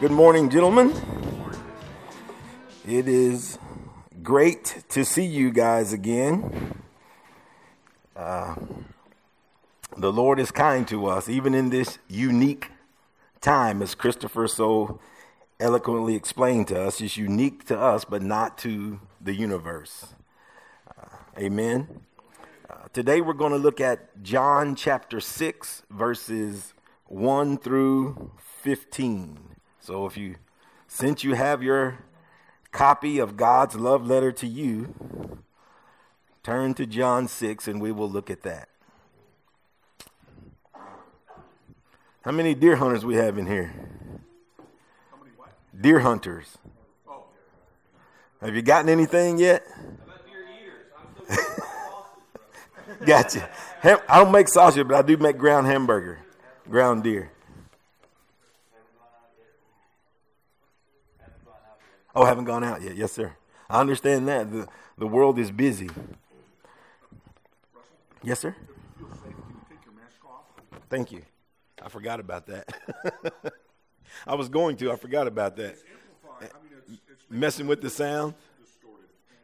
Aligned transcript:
Good 0.00 0.12
morning, 0.12 0.48
gentlemen. 0.48 0.94
It 2.88 3.06
is 3.06 3.58
great 4.22 4.82
to 4.88 5.04
see 5.04 5.26
you 5.26 5.50
guys 5.50 5.92
again. 5.92 6.80
Uh, 8.16 8.54
the 9.98 10.10
Lord 10.10 10.40
is 10.40 10.50
kind 10.50 10.88
to 10.88 11.04
us, 11.04 11.28
even 11.28 11.52
in 11.52 11.68
this 11.68 11.98
unique 12.08 12.70
time, 13.42 13.82
as 13.82 13.94
Christopher 13.94 14.48
so 14.48 15.00
eloquently 15.60 16.14
explained 16.14 16.68
to 16.68 16.80
us. 16.80 17.02
It's 17.02 17.18
unique 17.18 17.66
to 17.66 17.78
us, 17.78 18.06
but 18.06 18.22
not 18.22 18.56
to 18.60 19.00
the 19.20 19.34
universe. 19.34 20.14
Uh, 20.98 21.16
amen. 21.36 22.00
Uh, 22.70 22.88
today 22.94 23.20
we're 23.20 23.34
going 23.34 23.52
to 23.52 23.58
look 23.58 23.82
at 23.82 24.22
John 24.22 24.76
chapter 24.76 25.20
6, 25.20 25.82
verses 25.90 26.72
1 27.08 27.58
through 27.58 28.30
15. 28.62 29.59
So 29.80 30.06
if 30.06 30.16
you, 30.16 30.36
since 30.86 31.24
you 31.24 31.34
have 31.34 31.62
your 31.62 31.98
copy 32.70 33.18
of 33.18 33.36
God's 33.36 33.74
love 33.74 34.06
letter 34.06 34.30
to 34.32 34.46
you, 34.46 34.94
turn 36.42 36.74
to 36.74 36.86
John 36.86 37.26
6 37.26 37.66
and 37.66 37.80
we 37.80 37.90
will 37.90 38.10
look 38.10 38.30
at 38.30 38.42
that. 38.42 38.68
How 42.22 42.32
many 42.32 42.54
deer 42.54 42.76
hunters 42.76 43.04
we 43.04 43.16
have 43.16 43.38
in 43.38 43.46
here? 43.46 43.72
Deer 45.78 46.00
hunters. 46.00 46.58
Have 48.42 48.54
you 48.54 48.62
gotten 48.62 48.90
anything 48.90 49.38
yet? 49.38 49.66
gotcha. 53.06 53.48
I 53.82 54.18
don't 54.18 54.32
make 54.32 54.48
sausage, 54.48 54.86
but 54.86 54.96
I 54.96 55.02
do 55.02 55.16
make 55.16 55.38
ground 55.38 55.66
hamburger, 55.66 56.18
ground 56.68 57.02
deer. 57.04 57.30
Oh, 62.14 62.24
haven't 62.24 62.44
gone 62.44 62.64
out 62.64 62.82
yet. 62.82 62.96
Yes, 62.96 63.12
sir. 63.12 63.32
I 63.68 63.80
understand 63.80 64.26
that. 64.28 64.50
The, 64.50 64.68
the 64.98 65.06
world 65.06 65.38
is 65.38 65.50
busy. 65.50 65.88
Yes, 68.22 68.40
sir. 68.40 68.54
Thank 70.88 71.12
you. 71.12 71.22
I 71.82 71.88
forgot 71.88 72.18
about 72.18 72.46
that. 72.46 72.68
I 74.26 74.34
was 74.34 74.48
going 74.48 74.76
to. 74.78 74.90
I 74.90 74.96
forgot 74.96 75.26
about 75.28 75.56
that. 75.56 75.76
Messing 77.30 77.68
with 77.68 77.80
the 77.80 77.90
sound. 77.90 78.34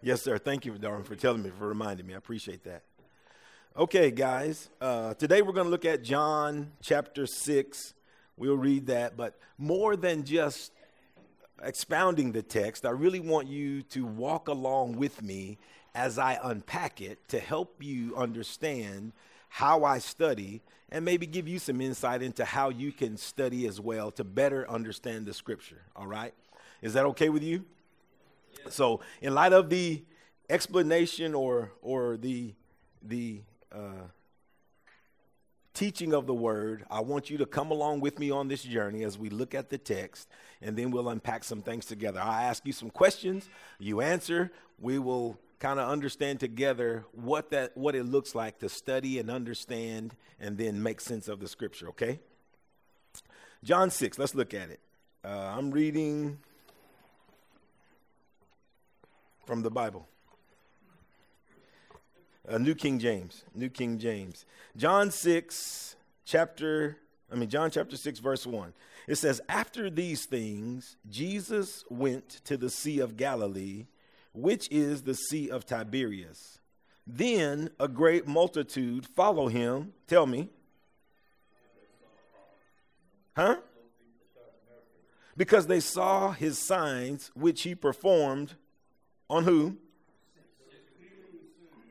Yes, 0.03 0.23
sir. 0.23 0.39
Thank 0.39 0.67
you, 0.67 0.73
Darwin, 0.77 1.05
for 1.05 1.15
telling 1.15 1.43
me, 1.43 1.51
for 1.57 1.69
reminding 1.69 2.07
me. 2.07 2.15
I 2.15 2.17
appreciate 2.17 2.65
that. 2.65 2.83
Okay, 3.77 4.11
guys. 4.11 4.69
Uh, 4.81 5.15
today 5.15 5.41
we're 5.41 5.53
going 5.53 5.67
to 5.67 5.71
look 5.71 5.85
at 5.85 6.03
John 6.03 6.73
chapter 6.83 7.27
6. 7.27 7.95
We'll 8.37 8.57
read 8.57 8.87
that. 8.87 9.17
But 9.17 9.39
more 9.57 9.97
than 9.97 10.25
just 10.25 10.73
expounding 11.63 12.33
the 12.33 12.43
text, 12.43 12.85
I 12.85 12.91
really 12.91 13.21
want 13.21 13.49
you 13.49 13.83
to 13.83 14.05
walk 14.05 14.49
along 14.49 14.97
with 14.97 15.23
me 15.23 15.59
as 15.95 16.19
I 16.19 16.39
unpack 16.43 17.01
it 17.01 17.27
to 17.29 17.39
help 17.39 17.83
you 17.83 18.15
understand 18.17 19.13
how 19.49 19.85
I 19.85 19.99
study 19.99 20.61
and 20.91 21.05
maybe 21.05 21.27
give 21.27 21.49
you 21.49 21.59
some 21.59 21.81
insight 21.81 22.23
into 22.23 22.45
how 22.45 22.69
you 22.69 22.93
can 22.93 23.17
study 23.17 23.67
as 23.67 23.81
well 23.81 24.11
to 24.13 24.25
better 24.25 24.69
understand 24.71 25.27
the 25.27 25.33
scripture. 25.33 25.83
All 25.97 26.07
right? 26.07 26.35
Is 26.83 26.93
that 26.95 27.07
okay 27.07 27.29
with 27.29 27.43
you? 27.43 27.65
So, 28.69 29.01
in 29.21 29.35
light 29.35 29.53
of 29.53 29.71
the 29.71 30.03
explanation 30.49 31.35
or 31.35 31.73
or 31.83 32.17
the 32.17 32.55
the 33.03 33.41
uh, 33.73 34.09
teaching 35.77 36.15
of 36.15 36.27
the 36.27 36.35
word, 36.35 36.85
I 36.91 37.01
want 37.01 37.29
you 37.29 37.37
to 37.39 37.47
come 37.47 37.71
along 37.71 38.01
with 38.01 38.19
me 38.19 38.31
on 38.31 38.49
this 38.49 38.63
journey 38.63 39.05
as 39.05 39.19
we 39.19 39.29
look 39.29 39.55
at 39.55 39.69
the 39.69 39.77
text, 39.77 40.27
and 40.63 40.75
then 40.75 40.91
we'll 40.91 41.11
unpack 41.11 41.45
some 41.45 41.61
things 41.61 41.85
together. 41.85 42.19
I 42.19 42.45
ask 42.45 42.65
you 42.65 42.73
some 42.73 42.89
questions, 42.89 43.47
you 43.79 44.01
answer. 44.01 44.51
We 44.81 44.99
will 44.99 45.39
kind 45.59 45.79
of 45.79 45.89
understand 45.89 46.41
together 46.41 47.05
what 47.13 47.51
that 47.51 47.77
what 47.77 47.95
it 47.95 48.05
looks 48.05 48.35
like 48.35 48.59
to 48.61 48.69
study 48.69 49.19
and 49.19 49.31
understand 49.31 50.15
and 50.41 50.59
then 50.59 50.83
make 50.83 51.01
sense 51.01 51.29
of 51.29 51.41
the 51.41 51.49
scripture 51.49 51.89
okay? 51.89 52.21
John 53.65 53.91
6 53.91 54.19
let's 54.19 54.35
look 54.35 54.53
at 54.53 54.69
it. 54.69 54.81
Uh, 55.25 55.55
i'm 55.57 55.71
reading 55.71 56.39
from 59.47 59.63
the 59.63 59.71
bible 59.71 60.07
uh, 62.49 62.59
New 62.59 62.75
King 62.75 62.99
James. 62.99 63.45
New 63.55 63.69
King 63.69 63.99
James. 63.99 64.45
John 64.77 65.11
6, 65.11 65.97
chapter, 66.25 66.97
I 67.31 67.37
mean, 67.37 67.49
John 67.49 67.71
chapter 67.71 67.97
6, 67.97 68.19
verse 68.21 68.47
1. 68.47 68.73
It 69.07 69.17
says, 69.17 69.41
After 69.49 69.89
these 69.91 70.27
things, 70.27 70.97
Jesus 71.09 71.85
went 71.89 72.29
to 72.45 72.57
the 72.57 72.71
Sea 72.71 73.01
of 73.01 73.17
Galilee, 73.17 73.87
which 74.33 74.69
is 74.71 75.03
the 75.03 75.15
Sea 75.15 75.51
of 75.51 75.65
Tiberias. 75.65 76.59
Then 77.07 77.71
a 77.79 77.87
great 77.87 78.27
multitude 78.27 79.07
follow 79.07 79.49
him. 79.49 79.93
Tell 80.09 80.27
me. 80.27 80.49
Huh? 83.37 83.57
Because 85.37 85.67
they 85.67 85.81
saw 85.81 86.33
his 86.33 86.59
signs 86.59 87.31
which 87.35 87.63
he 87.63 87.75
performed 87.75 88.55
on 89.29 89.45
who? 89.45 89.77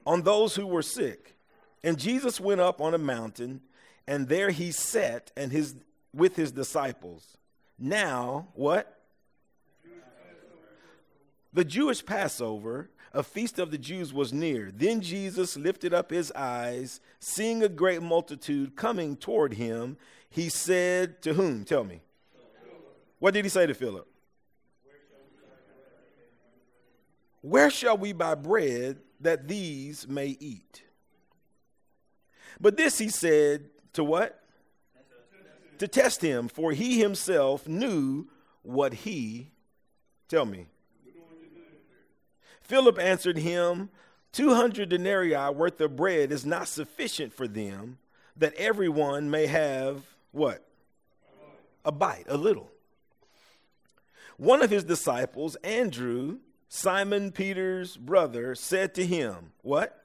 On 0.06 0.22
those 0.22 0.56
who 0.56 0.68
were 0.68 0.82
sick. 0.82 1.36
And 1.84 1.98
Jesus 1.98 2.40
went 2.40 2.62
up 2.62 2.82
on 2.82 2.94
a 2.94 2.98
mountain, 2.98 3.62
and 4.08 4.28
there 4.28 4.50
he 4.50 4.72
sat 4.72 5.32
and 5.38 5.52
his 5.52 5.76
with 6.14 6.36
his 6.36 6.52
disciples. 6.52 7.38
Now, 7.78 8.48
what? 8.54 9.00
The 11.54 11.64
Jewish 11.64 12.06
Passover, 12.06 12.90
a 13.14 13.24
feast 13.24 13.60
of 13.60 13.72
the 13.72 13.78
Jews, 13.78 14.14
was 14.14 14.34
near. 14.34 14.72
Then 14.74 15.00
Jesus 15.02 15.56
lifted 15.56 15.94
up 15.94 16.12
his 16.12 16.32
eyes, 16.34 17.00
seeing 17.20 17.64
a 17.64 17.70
great 17.70 18.02
multitude 18.02 18.76
coming 18.76 19.16
toward 19.16 19.54
him. 19.54 19.98
He 20.30 20.50
said 20.50 21.22
to 21.22 21.34
whom? 21.34 21.64
Tell 21.64 21.84
me. 21.84 22.02
What 23.20 23.34
did 23.34 23.46
he 23.46 23.50
say 23.50 23.66
to 23.66 23.74
Philip? 23.74 24.08
Where 27.42 27.70
shall 27.70 27.98
we 27.98 28.12
buy 28.12 28.36
bread 28.36 28.98
that 29.20 29.48
these 29.48 30.08
may 30.08 30.38
eat. 30.40 30.84
But 32.60 32.78
this 32.78 32.98
he 32.98 33.10
said 33.10 33.70
to 33.94 34.04
what? 34.04 34.42
To 35.80 35.88
test 35.88 36.22
him, 36.22 36.48
for 36.48 36.72
he 36.72 37.00
himself 37.00 37.68
knew 37.68 38.28
what 38.62 38.94
he, 38.94 39.52
tell 40.30 40.46
me. 40.46 40.68
Philip 42.62 42.98
answered 42.98 43.38
him, 43.38 43.90
200 44.32 44.90
denarii 44.90 45.36
worth 45.54 45.80
of 45.82 45.96
bread 45.96 46.32
is 46.32 46.46
not 46.46 46.68
sufficient 46.68 47.34
for 47.34 47.48
them, 47.48 47.98
that 48.38 48.54
everyone 48.56 49.30
may 49.30 49.46
have 49.48 50.04
what? 50.32 50.66
A 51.84 51.92
bite, 51.92 52.26
a 52.28 52.38
little. 52.38 52.72
One 54.38 54.62
of 54.62 54.70
his 54.70 54.84
disciples, 54.84 55.56
Andrew, 55.58 56.40
Simon 56.76 57.32
Peter's 57.32 57.96
brother 57.96 58.54
said 58.54 58.94
to 58.96 59.06
him, 59.06 59.54
What? 59.62 59.98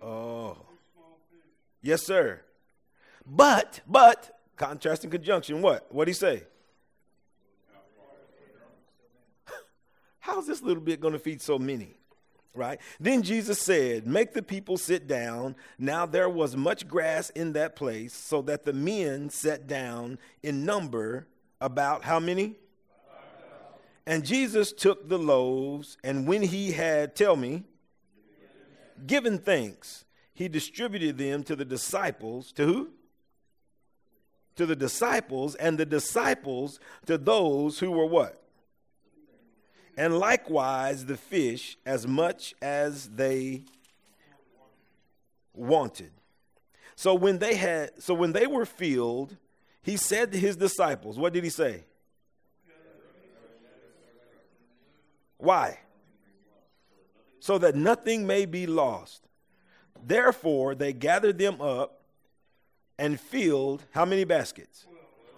Oh. 0.00 0.56
Yes, 1.82 2.06
sir. 2.06 2.40
But, 3.26 3.82
but, 3.86 4.40
contrast 4.56 5.04
and 5.04 5.12
conjunction, 5.12 5.60
what? 5.60 5.86
What'd 5.92 6.08
he 6.08 6.14
say? 6.14 6.42
How's 10.20 10.46
this 10.46 10.62
little 10.62 10.82
bit 10.82 11.02
going 11.02 11.12
to 11.12 11.20
feed 11.20 11.42
so 11.42 11.58
many? 11.58 11.90
Right? 12.54 12.80
Then 12.98 13.22
Jesus 13.22 13.60
said, 13.60 14.06
Make 14.06 14.32
the 14.32 14.42
people 14.42 14.78
sit 14.78 15.06
down. 15.06 15.54
Now 15.78 16.06
there 16.06 16.30
was 16.30 16.56
much 16.56 16.88
grass 16.88 17.28
in 17.28 17.52
that 17.52 17.76
place, 17.76 18.14
so 18.14 18.40
that 18.42 18.64
the 18.64 18.72
men 18.72 19.28
sat 19.28 19.66
down 19.66 20.18
in 20.42 20.64
number 20.64 21.26
about 21.60 22.04
how 22.04 22.18
many? 22.18 22.56
And 24.06 24.24
Jesus 24.24 24.72
took 24.72 25.08
the 25.08 25.18
loaves, 25.18 25.96
and 26.04 26.28
when 26.28 26.42
he 26.42 26.72
had, 26.72 27.16
tell 27.16 27.36
me, 27.36 27.64
given 29.06 29.38
thanks, 29.38 30.04
he 30.34 30.46
distributed 30.48 31.16
them 31.16 31.42
to 31.44 31.56
the 31.56 31.64
disciples. 31.64 32.52
To 32.52 32.66
who? 32.66 32.90
To 34.56 34.66
the 34.66 34.76
disciples, 34.76 35.54
and 35.54 35.78
the 35.78 35.86
disciples 35.86 36.80
to 37.06 37.16
those 37.16 37.78
who 37.78 37.90
were 37.90 38.06
what? 38.06 38.42
And 39.96 40.18
likewise 40.18 41.06
the 41.06 41.16
fish, 41.16 41.78
as 41.86 42.06
much 42.06 42.54
as 42.60 43.08
they 43.08 43.62
wanted. 45.54 46.10
So 46.96 47.14
when 47.14 47.38
they 47.38 47.54
had, 47.54 48.02
so 48.02 48.12
when 48.12 48.32
they 48.32 48.46
were 48.46 48.66
filled, 48.66 49.36
he 49.82 49.96
said 49.96 50.32
to 50.32 50.38
his 50.38 50.56
disciples, 50.56 51.18
what 51.18 51.32
did 51.32 51.44
he 51.44 51.50
say? 51.50 51.84
Why? 55.44 55.78
So 57.38 57.58
that 57.58 57.74
nothing 57.74 58.26
may 58.26 58.46
be 58.46 58.66
lost. 58.66 59.28
Therefore, 60.06 60.74
they 60.74 60.92
gathered 60.92 61.38
them 61.38 61.60
up 61.60 62.00
and 62.98 63.20
filled 63.20 63.84
how 63.90 64.04
many 64.04 64.24
baskets? 64.24 64.86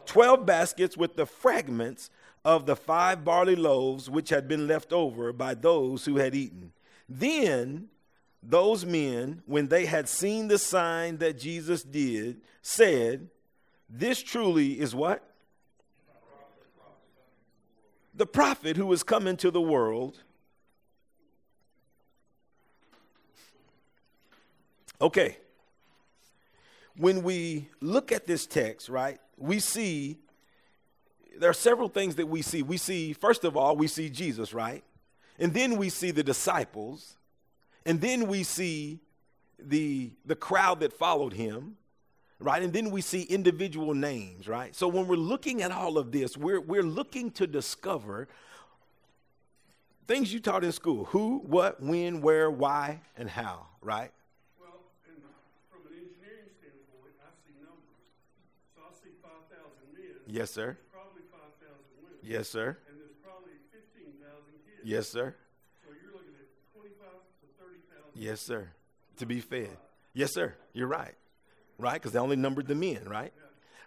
12 0.06 0.46
baskets 0.46 0.96
with 0.96 1.16
the 1.16 1.26
fragments 1.26 2.10
of 2.44 2.66
the 2.66 2.76
five 2.76 3.24
barley 3.24 3.56
loaves 3.56 4.08
which 4.08 4.28
had 4.28 4.46
been 4.46 4.68
left 4.68 4.92
over 4.92 5.32
by 5.32 5.54
those 5.54 6.04
who 6.04 6.16
had 6.16 6.34
eaten. 6.34 6.72
Then 7.08 7.88
those 8.40 8.86
men, 8.86 9.42
when 9.46 9.66
they 9.66 9.86
had 9.86 10.08
seen 10.08 10.46
the 10.46 10.58
sign 10.58 11.16
that 11.18 11.38
Jesus 11.38 11.82
did, 11.82 12.40
said, 12.62 13.28
This 13.90 14.22
truly 14.22 14.78
is 14.78 14.94
what? 14.94 15.25
The 18.16 18.26
prophet 18.26 18.76
who 18.76 18.90
has 18.90 19.02
come 19.02 19.26
into 19.26 19.50
the 19.50 19.60
world. 19.60 20.18
Okay. 25.00 25.36
When 26.96 27.22
we 27.22 27.68
look 27.80 28.10
at 28.10 28.26
this 28.26 28.46
text, 28.46 28.88
right, 28.88 29.18
we 29.36 29.60
see 29.60 30.18
there 31.38 31.50
are 31.50 31.54
several 31.54 31.88
things 31.90 32.14
that 32.14 32.26
we 32.26 32.40
see. 32.40 32.62
We 32.62 32.78
see, 32.78 33.12
first 33.12 33.44
of 33.44 33.56
all, 33.56 33.76
we 33.76 33.86
see 33.86 34.08
Jesus, 34.08 34.54
right? 34.54 34.82
And 35.38 35.52
then 35.52 35.76
we 35.76 35.90
see 35.90 36.10
the 36.10 36.22
disciples. 36.22 37.18
And 37.84 38.00
then 38.00 38.26
we 38.26 38.42
see 38.42 39.00
the, 39.58 40.12
the 40.24 40.36
crowd 40.36 40.80
that 40.80 40.92
followed 40.92 41.34
him, 41.34 41.76
right? 42.38 42.62
And 42.62 42.72
then 42.72 42.90
we 42.90 43.00
see 43.00 43.22
individual 43.22 43.94
names, 43.94 44.48
right? 44.48 44.74
So 44.74 44.88
when 44.88 45.06
we're 45.06 45.16
looking 45.16 45.62
at 45.62 45.72
all 45.72 45.98
of 45.98 46.12
this, 46.12 46.36
we're, 46.36 46.60
we're 46.60 46.82
looking 46.82 47.30
to 47.32 47.46
discover 47.46 48.28
things 50.06 50.32
you 50.32 50.40
taught 50.40 50.64
in 50.64 50.72
school 50.72 51.06
who, 51.06 51.38
what, 51.46 51.82
when, 51.82 52.20
where, 52.20 52.50
why, 52.50 53.00
and 53.16 53.28
how, 53.28 53.66
right? 53.80 54.12
Well, 54.60 54.80
and 55.08 55.16
from 55.70 55.80
an 55.90 55.98
engineering 55.98 56.46
standpoint, 56.60 57.16
I 57.24 57.30
see 57.42 57.56
numbers. 57.58 58.04
So 58.76 58.82
I 58.84 58.92
see 58.92 59.14
5,000 59.22 59.64
men. 59.94 60.20
Yes, 60.28 60.50
sir. 60.50 60.76
Probably 60.92 61.22
5,000 61.32 61.72
women. 62.02 62.18
Yes, 62.22 62.48
sir. 62.48 62.76
And 62.88 63.00
there's 63.00 63.16
probably 63.24 63.56
15,000 63.72 64.20
kids. 64.62 64.84
Yes, 64.84 65.08
sir. 65.08 65.34
So 65.82 65.90
you're 65.96 66.12
looking 66.12 66.36
at 66.36 66.46
25 66.76 67.00
to 67.00 67.46
30,000. 67.58 68.12
Yes, 68.14 68.40
sir. 68.40 68.68
To 69.18 69.26
be 69.26 69.40
fed. 69.40 69.76
Yes, 70.12 70.32
sir. 70.32 70.54
You're 70.72 70.88
right. 70.88 71.14
Right? 71.78 71.94
Because 71.94 72.12
they 72.12 72.18
only 72.18 72.36
numbered 72.36 72.66
the 72.66 72.74
men, 72.74 73.04
right? 73.06 73.32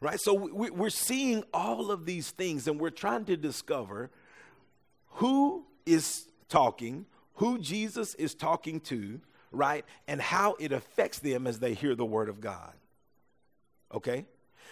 Right? 0.02 0.20
So 0.20 0.34
we, 0.34 0.70
we're 0.70 0.90
seeing 0.90 1.44
all 1.54 1.92
of 1.92 2.06
these 2.06 2.32
things 2.32 2.68
and 2.68 2.80
we're 2.80 2.90
trying 2.90 3.26
to 3.26 3.36
discover 3.36 4.10
who 5.14 5.66
is 5.86 6.28
talking, 6.48 7.06
who 7.36 7.58
Jesus 7.58 8.16
is 8.16 8.34
talking 8.34 8.80
to, 8.82 9.20
right? 9.52 9.84
And 10.08 10.22
how 10.22 10.56
it 10.60 10.72
affects 10.72 11.20
them 11.20 11.48
as 11.48 11.60
they 11.60 11.74
hear 11.74 11.96
the 11.96 12.06
word 12.06 12.30
of 12.30 12.40
God. 12.40 12.74
Okay? 13.94 14.26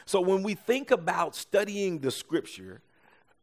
So 0.06 0.22
when 0.22 0.44
we 0.44 0.54
think 0.54 0.92
about 0.92 1.36
studying 1.36 2.00
the 2.00 2.12
scripture, 2.12 2.81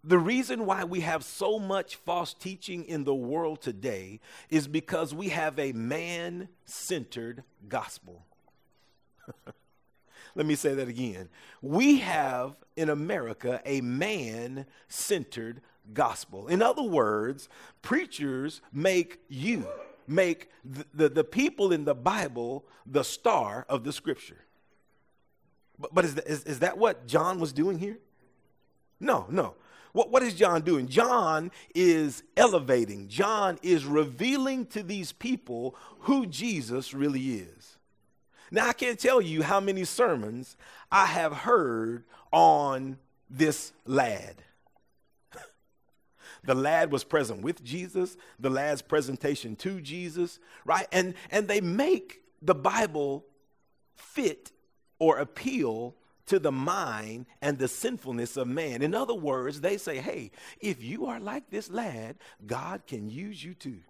the 0.02 0.18
reason 0.18 0.66
why 0.66 0.84
we 0.84 1.00
have 1.00 1.24
so 1.24 1.58
much 1.58 1.96
false 1.96 2.34
teaching 2.34 2.84
in 2.84 3.04
the 3.04 3.14
world 3.14 3.62
today 3.62 4.20
is 4.50 4.68
because 4.68 5.14
we 5.14 5.30
have 5.30 5.58
a 5.58 5.72
man 5.72 6.48
centered 6.66 7.42
gospel. 7.68 8.24
Let 10.34 10.46
me 10.46 10.54
say 10.54 10.74
that 10.74 10.88
again. 10.88 11.28
We 11.62 11.98
have 11.98 12.56
in 12.76 12.88
America 12.88 13.60
a 13.64 13.80
man 13.80 14.66
centered 14.88 15.60
gospel. 15.92 16.48
In 16.48 16.62
other 16.62 16.82
words, 16.82 17.48
preachers 17.82 18.60
make 18.72 19.20
you, 19.28 19.66
make 20.08 20.50
the, 20.64 20.86
the, 20.94 21.08
the, 21.08 21.24
people 21.24 21.72
in 21.72 21.84
the 21.84 21.94
Bible 21.94 22.64
the 22.86 23.04
star 23.04 23.66
of 23.68 23.84
the 23.84 23.92
scripture. 23.92 24.44
But, 25.78 25.94
but 25.94 26.04
is, 26.04 26.14
that, 26.14 26.26
is, 26.26 26.44
is 26.44 26.58
that 26.60 26.78
what 26.78 27.06
John 27.06 27.38
was 27.38 27.52
doing 27.52 27.78
here? 27.78 27.98
No, 28.98 29.26
no. 29.28 29.54
What, 29.92 30.10
what 30.10 30.22
is 30.24 30.34
John 30.34 30.62
doing? 30.62 30.88
John 30.88 31.52
is 31.74 32.24
elevating, 32.36 33.08
John 33.08 33.58
is 33.62 33.84
revealing 33.84 34.66
to 34.66 34.82
these 34.82 35.12
people 35.12 35.76
who 36.00 36.26
Jesus 36.26 36.92
really 36.92 37.36
is. 37.36 37.73
Now, 38.50 38.68
I 38.68 38.72
can't 38.72 38.98
tell 38.98 39.20
you 39.20 39.42
how 39.42 39.60
many 39.60 39.84
sermons 39.84 40.56
I 40.90 41.06
have 41.06 41.32
heard 41.32 42.04
on 42.32 42.98
this 43.30 43.72
lad. 43.86 44.42
the 46.44 46.54
lad 46.54 46.92
was 46.92 47.04
present 47.04 47.42
with 47.42 47.64
Jesus, 47.64 48.16
the 48.38 48.50
lad's 48.50 48.82
presentation 48.82 49.56
to 49.56 49.80
Jesus, 49.80 50.38
right? 50.64 50.86
And, 50.92 51.14
and 51.30 51.48
they 51.48 51.60
make 51.60 52.20
the 52.42 52.54
Bible 52.54 53.24
fit 53.96 54.52
or 54.98 55.18
appeal 55.18 55.96
to 56.26 56.38
the 56.38 56.52
mind 56.52 57.26
and 57.42 57.58
the 57.58 57.68
sinfulness 57.68 58.36
of 58.36 58.48
man. 58.48 58.82
In 58.82 58.94
other 58.94 59.14
words, 59.14 59.60
they 59.60 59.76
say, 59.76 59.98
hey, 59.98 60.30
if 60.60 60.82
you 60.82 61.06
are 61.06 61.20
like 61.20 61.50
this 61.50 61.70
lad, 61.70 62.16
God 62.46 62.86
can 62.86 63.08
use 63.08 63.42
you 63.42 63.54
too. 63.54 63.80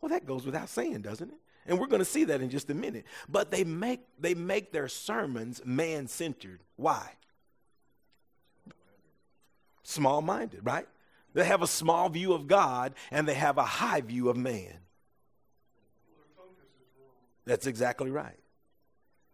Well, 0.00 0.10
that 0.10 0.26
goes 0.26 0.44
without 0.44 0.68
saying, 0.68 1.02
doesn't 1.02 1.30
it? 1.30 1.38
And 1.70 1.78
we're 1.78 1.86
going 1.86 2.00
to 2.00 2.04
see 2.04 2.24
that 2.24 2.40
in 2.40 2.50
just 2.50 2.68
a 2.68 2.74
minute. 2.74 3.06
But 3.28 3.52
they 3.52 3.62
make, 3.62 4.00
they 4.18 4.34
make 4.34 4.72
their 4.72 4.88
sermons 4.88 5.62
man 5.64 6.08
centered. 6.08 6.58
Why? 6.74 7.12
Small 9.84 10.20
minded, 10.20 10.66
right? 10.66 10.88
They 11.32 11.44
have 11.44 11.62
a 11.62 11.68
small 11.68 12.08
view 12.08 12.32
of 12.32 12.48
God 12.48 12.94
and 13.12 13.28
they 13.28 13.34
have 13.34 13.56
a 13.56 13.64
high 13.64 14.00
view 14.00 14.30
of 14.30 14.36
man. 14.36 14.78
That's 17.44 17.68
exactly 17.68 18.10
right. 18.10 18.40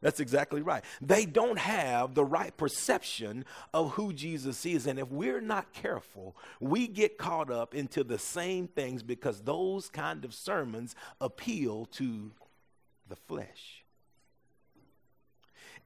That's 0.06 0.20
exactly 0.20 0.62
right. 0.62 0.85
They 1.00 1.26
don't 1.26 1.58
have 1.58 2.14
the 2.14 2.25
right 2.25 2.56
perception 2.56 3.44
of 3.75 3.94
who 3.94 4.12
Jesus 4.12 4.64
is. 4.64 4.87
And 4.87 5.00
if 5.00 5.11
we're 5.11 5.41
not 5.41 5.73
careful, 5.73 6.37
we 6.61 6.87
get 6.87 7.19
caught 7.19 7.50
up 7.50 7.75
into 7.75 8.05
the 8.05 8.17
same 8.17 8.69
things 8.69 9.03
because 9.03 9.41
those 9.41 9.88
kind 9.88 10.25
of 10.25 10.32
sermons 10.32 10.94
appeal 11.20 11.87
to 11.94 12.31
the 13.08 13.17
flesh. 13.17 13.82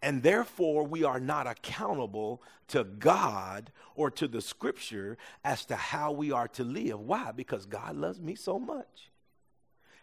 And 0.02 0.23
therefore, 0.23 0.84
we 0.84 1.02
are 1.02 1.19
not 1.19 1.46
accountable 1.46 2.43
to 2.69 2.84
God 2.84 3.73
or 3.94 4.11
to 4.11 4.28
the 4.28 4.43
scripture 4.43 5.16
as 5.43 5.64
to 5.64 5.76
how 5.76 6.12
we 6.12 6.30
are 6.30 6.49
to 6.49 6.62
live. 6.62 7.00
Why? 7.00 7.33
Because 7.33 7.64
God 7.64 7.97
loves 7.97 8.21
me 8.21 8.35
so 8.35 8.59
much. 8.59 9.11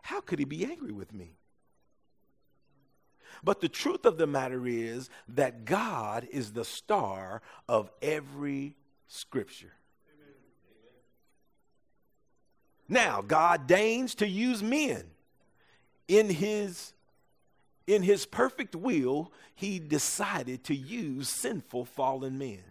How 0.02 0.22
could 0.22 0.40
he 0.40 0.46
be 0.46 0.66
angry 0.66 0.92
with 0.92 1.14
me? 1.14 1.38
But 3.44 3.62
the 3.62 3.70
truth 3.70 4.06
of 4.06 4.18
the 4.18 4.28
matter 4.28 4.68
is 4.68 5.10
that 5.30 5.66
God 5.66 6.28
is 6.32 6.54
the 6.54 6.66
star 6.66 7.42
of 7.68 7.92
every 8.02 8.76
scripture. 9.08 9.74
Now, 12.90 13.22
God 13.22 13.68
deigns 13.68 14.16
to 14.16 14.28
use 14.28 14.64
men 14.64 15.04
in 16.08 16.30
his 16.30 16.94
in 17.86 18.04
his 18.04 18.26
perfect 18.26 18.76
will, 18.76 19.32
he 19.56 19.80
decided 19.80 20.66
to 20.66 20.76
use 20.76 21.30
sinful 21.30 21.86
fallen 21.86 22.38
men. 22.38 22.62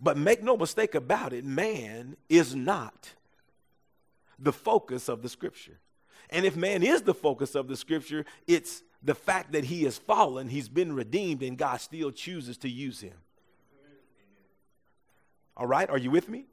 But 0.00 0.16
make 0.16 0.40
no 0.40 0.56
mistake 0.56 0.94
about 0.94 1.32
it, 1.32 1.44
man 1.44 2.16
is 2.28 2.54
not 2.54 3.14
the 4.38 4.52
focus 4.52 5.08
of 5.08 5.22
the 5.22 5.28
scripture. 5.28 5.78
And 6.30 6.46
if 6.46 6.56
man 6.56 6.82
is 6.82 7.02
the 7.02 7.12
focus 7.12 7.56
of 7.56 7.66
the 7.66 7.76
scripture, 7.76 8.24
it's 8.46 8.82
the 9.02 9.14
fact 9.14 9.52
that 9.52 9.64
he 9.64 9.84
has 9.84 9.98
fallen, 9.98 10.48
he's 10.48 10.68
been 10.68 10.94
redeemed, 10.94 11.42
and 11.42 11.58
God 11.58 11.80
still 11.80 12.10
chooses 12.10 12.56
to 12.58 12.68
use 12.68 13.00
him. 13.00 13.14
All 15.56 15.66
right, 15.66 15.88
are 15.90 15.98
you 15.98 16.10
with 16.10 16.28
me? 16.28 16.46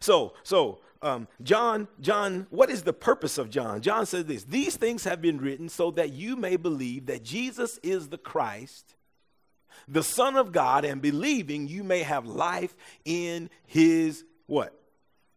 So, 0.00 0.34
so 0.42 0.80
um, 1.02 1.28
John, 1.42 1.88
John, 2.00 2.46
what 2.50 2.70
is 2.70 2.82
the 2.82 2.92
purpose 2.92 3.38
of 3.38 3.50
John? 3.50 3.80
John 3.80 4.06
says 4.06 4.26
this: 4.26 4.44
These 4.44 4.76
things 4.76 5.04
have 5.04 5.20
been 5.20 5.38
written 5.38 5.68
so 5.68 5.90
that 5.92 6.12
you 6.12 6.36
may 6.36 6.56
believe 6.56 7.06
that 7.06 7.24
Jesus 7.24 7.78
is 7.82 8.08
the 8.08 8.18
Christ, 8.18 8.94
the 9.88 10.02
Son 10.02 10.36
of 10.36 10.52
God, 10.52 10.84
and 10.84 11.02
believing 11.02 11.66
you 11.66 11.82
may 11.82 12.02
have 12.02 12.26
life 12.26 12.76
in 13.04 13.50
His 13.66 14.24
what 14.46 14.78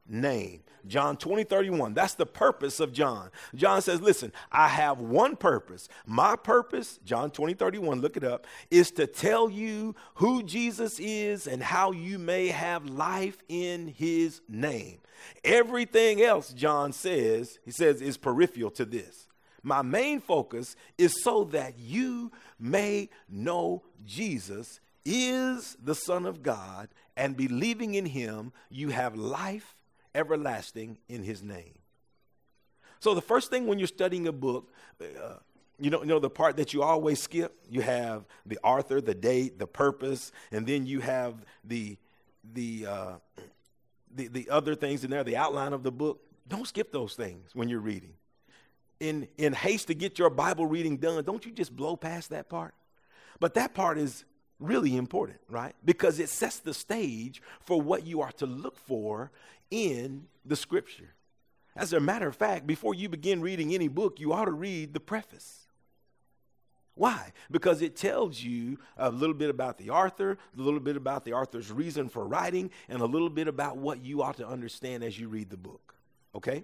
name. 0.08 0.62
John 0.88 1.18
20, 1.18 1.44
31. 1.44 1.94
That's 1.94 2.14
the 2.14 2.26
purpose 2.26 2.80
of 2.80 2.94
John. 2.94 3.30
John 3.56 3.82
says, 3.82 4.02
Listen, 4.02 4.32
I 4.52 4.68
have 4.70 5.00
one 5.00 5.36
purpose. 5.36 5.90
My 6.06 6.36
purpose, 6.36 7.00
John 7.04 7.32
20, 7.32 7.54
31, 7.54 8.02
look 8.02 8.18
it 8.18 8.24
up, 8.24 8.48
is 8.72 8.92
to 8.92 9.08
tell 9.08 9.50
you 9.50 9.96
who 10.16 10.44
Jesus 10.44 11.00
is 11.00 11.48
and 11.48 11.62
how 11.62 11.92
you 11.92 12.18
may 12.18 12.48
have 12.48 12.86
life 12.86 13.38
in 13.50 13.88
his 13.88 14.42
name. 14.48 15.00
Everything 15.44 16.22
else, 16.22 16.54
John 16.54 16.94
says, 16.94 17.60
he 17.66 17.72
says, 17.72 18.02
is 18.02 18.18
peripheral 18.18 18.72
to 18.72 18.86
this. 18.86 19.28
My 19.64 19.82
main 19.82 20.22
focus 20.22 20.76
is 20.98 21.24
so 21.24 21.44
that 21.46 21.78
you 21.78 22.32
may 22.60 23.10
know 23.28 23.84
Jesus 24.06 24.80
is 25.04 25.78
the 25.84 25.96
Son 25.96 26.26
of 26.26 26.44
God, 26.44 26.90
and 27.16 27.36
believing 27.36 27.96
in 27.96 28.06
him, 28.06 28.52
you 28.70 28.90
have 28.90 29.16
life 29.16 29.77
everlasting 30.18 30.98
in 31.08 31.24
his 31.24 31.44
name. 31.44 31.78
So, 33.00 33.14
the 33.14 33.22
first 33.22 33.50
thing 33.50 33.68
when 33.68 33.78
you're 33.78 33.88
studying 33.88 34.28
a 34.28 34.32
book, 34.32 34.74
uh, 35.00 35.36
you 35.80 35.92
know, 35.92 36.02
you 36.02 36.08
know 36.08 36.20
the 36.20 36.30
part 36.30 36.58
that 36.58 36.74
you 36.74 36.82
always 36.82 37.22
skip? 37.22 37.56
You 37.70 37.82
have 37.82 38.26
the 38.46 38.58
author, 38.64 39.00
the 39.00 39.14
date, 39.14 39.60
the 39.60 39.68
purpose, 39.68 40.32
and 40.52 40.66
then 40.66 40.88
you 40.88 41.02
have 41.02 41.36
the 41.64 41.98
the 42.54 42.88
uh, 42.88 43.14
the, 44.14 44.28
the 44.28 44.50
other 44.50 44.74
things 44.74 45.04
in 45.04 45.12
there, 45.12 45.24
the 45.24 45.38
outline 45.38 45.74
of 45.74 45.84
the 45.84 45.92
book. 45.92 46.22
Don't 46.48 46.68
skip 46.68 46.92
those 46.92 47.14
things 47.14 47.52
when 47.54 47.70
you're 47.70 47.80
reading. 47.80 48.14
In 49.00 49.28
in 49.38 49.54
haste 49.54 49.88
to 49.88 49.94
get 49.94 50.18
your 50.18 50.32
Bible 50.32 50.66
reading 50.66 50.98
done, 50.98 51.24
don't 51.24 51.46
you 51.46 51.52
just 51.52 51.76
blow 51.76 51.96
past 51.96 52.32
that 52.32 52.50
part? 52.50 52.74
But 53.40 53.54
that 53.54 53.76
part 53.76 54.00
is 54.00 54.26
really 54.60 54.98
important, 54.98 55.40
right? 55.50 55.76
Because 55.86 56.20
it 56.20 56.30
sets 56.30 56.60
the 56.60 56.74
stage 56.74 57.42
for 57.60 57.80
what 57.80 58.08
you 58.08 58.22
are 58.22 58.32
to 58.34 58.48
look 58.48 58.78
for 58.78 59.32
in 59.72 60.26
the 60.46 60.56
scripture. 60.56 61.14
As 61.76 61.94
a 61.94 62.00
matter 62.00 62.28
of 62.28 62.36
fact, 62.36 62.66
before 62.66 62.96
you 62.96 63.08
begin 63.08 63.42
reading 63.42 63.74
any 63.74 63.88
book, 63.88 64.20
you 64.20 64.34
ought 64.34 64.46
to 64.46 64.52
read 64.52 64.94
the 64.94 65.00
preface. 65.00 65.68
Why? 66.96 67.32
Because 67.52 67.84
it 67.84 67.96
tells 67.96 68.42
you 68.42 68.80
a 68.98 69.12
little 69.12 69.36
bit 69.36 69.52
about 69.52 69.78
the 69.78 69.92
author, 69.92 70.32
a 70.58 70.62
little 70.62 70.80
bit 70.80 70.98
about 70.98 71.24
the 71.24 71.34
author's 71.34 71.72
reason 71.72 72.10
for 72.10 72.26
writing, 72.26 72.72
and 72.90 73.02
a 73.02 73.06
little 73.06 73.30
bit 73.30 73.48
about 73.48 73.78
what 73.78 74.04
you 74.04 74.24
ought 74.24 74.38
to 74.38 74.48
understand 74.48 75.04
as 75.04 75.20
you 75.20 75.30
read 75.30 75.52
the 75.52 75.58
book. 75.58 75.94
Okay? 76.34 76.64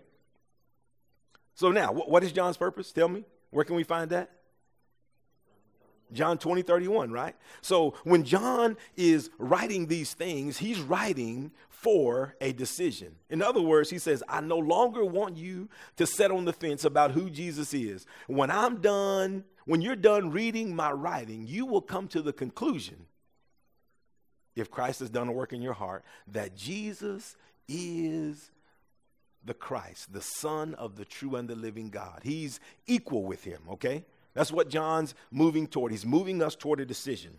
So 1.54 1.72
now, 1.72 1.94
what 1.94 2.24
is 2.24 2.32
John's 2.32 2.58
purpose? 2.58 2.92
Tell 2.92 3.08
me. 3.08 3.26
Where 3.52 3.64
can 3.64 3.76
we 3.76 3.84
find 3.84 4.10
that? 4.10 4.32
John 6.12 6.38
20, 6.38 6.64
31, 6.64 7.12
right? 7.12 7.36
So 7.62 7.96
when 8.04 8.24
John 8.24 8.78
is 8.96 9.30
writing 9.38 9.88
these 9.88 10.14
things, 10.14 10.58
he's 10.58 10.80
writing 10.80 11.52
for 11.84 12.36
a 12.40 12.54
decision. 12.54 13.16
In 13.30 13.42
other 13.42 13.62
words, 13.62 13.90
he 13.90 14.00
says, 14.00 14.24
I 14.28 14.40
no 14.40 14.58
longer 14.58 15.04
want 15.04 15.36
you 15.36 15.70
to 15.98 16.08
sit 16.08 16.32
on 16.32 16.46
the 16.46 16.54
fence 16.54 16.86
about 16.86 17.12
who 17.12 17.30
Jesus 17.30 17.74
is. 17.74 18.06
When 18.28 18.50
I'm 18.50 18.80
done, 18.80 19.44
when 19.66 19.82
you're 19.82 19.98
done 19.98 20.32
reading 20.32 20.74
my 20.76 20.92
writing, 20.92 21.46
you 21.46 21.66
will 21.66 21.82
come 21.82 22.08
to 22.08 22.22
the 22.22 22.34
conclusion, 22.34 23.06
if 24.56 24.72
Christ 24.72 25.02
has 25.02 25.10
done 25.10 25.28
a 25.28 25.34
work 25.34 25.52
in 25.52 25.62
your 25.62 25.74
heart, 25.74 26.06
that 26.28 26.56
Jesus 26.56 27.36
is 27.68 28.50
the 29.44 29.54
Christ, 29.54 30.14
the 30.14 30.22
Son 30.22 30.74
of 30.76 30.96
the 30.96 31.06
true 31.06 31.36
and 31.36 31.50
the 31.50 31.56
living 31.56 31.90
God. 31.90 32.22
He's 32.24 32.62
equal 32.88 33.24
with 33.26 33.44
him, 33.44 33.62
okay? 33.72 34.06
That's 34.34 34.52
what 34.52 34.70
John's 34.70 35.16
moving 35.32 35.68
toward. 35.68 35.92
He's 35.92 36.06
moving 36.06 36.42
us 36.42 36.56
toward 36.56 36.80
a 36.80 36.86
decision. 36.86 37.38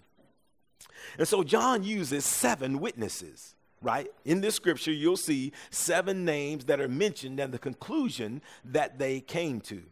And 1.18 1.26
so 1.26 1.42
John 1.42 1.82
uses 1.82 2.26
seven 2.26 2.78
witnesses 2.78 3.54
right? 3.84 4.08
In 4.24 4.40
this 4.40 4.54
scripture, 4.54 4.90
you'll 4.90 5.16
see 5.16 5.52
seven 5.70 6.24
names 6.24 6.64
that 6.64 6.80
are 6.80 6.88
mentioned 6.88 7.38
and 7.38 7.52
the 7.52 7.58
conclusion 7.58 8.40
that 8.64 8.98
they 8.98 9.20
came 9.20 9.60
to, 9.62 9.82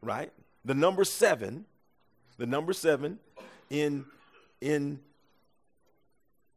right? 0.00 0.32
The 0.64 0.74
number 0.74 1.04
seven, 1.04 1.66
the 2.38 2.46
number 2.46 2.72
seven 2.72 3.18
in, 3.70 4.04
in, 4.60 5.00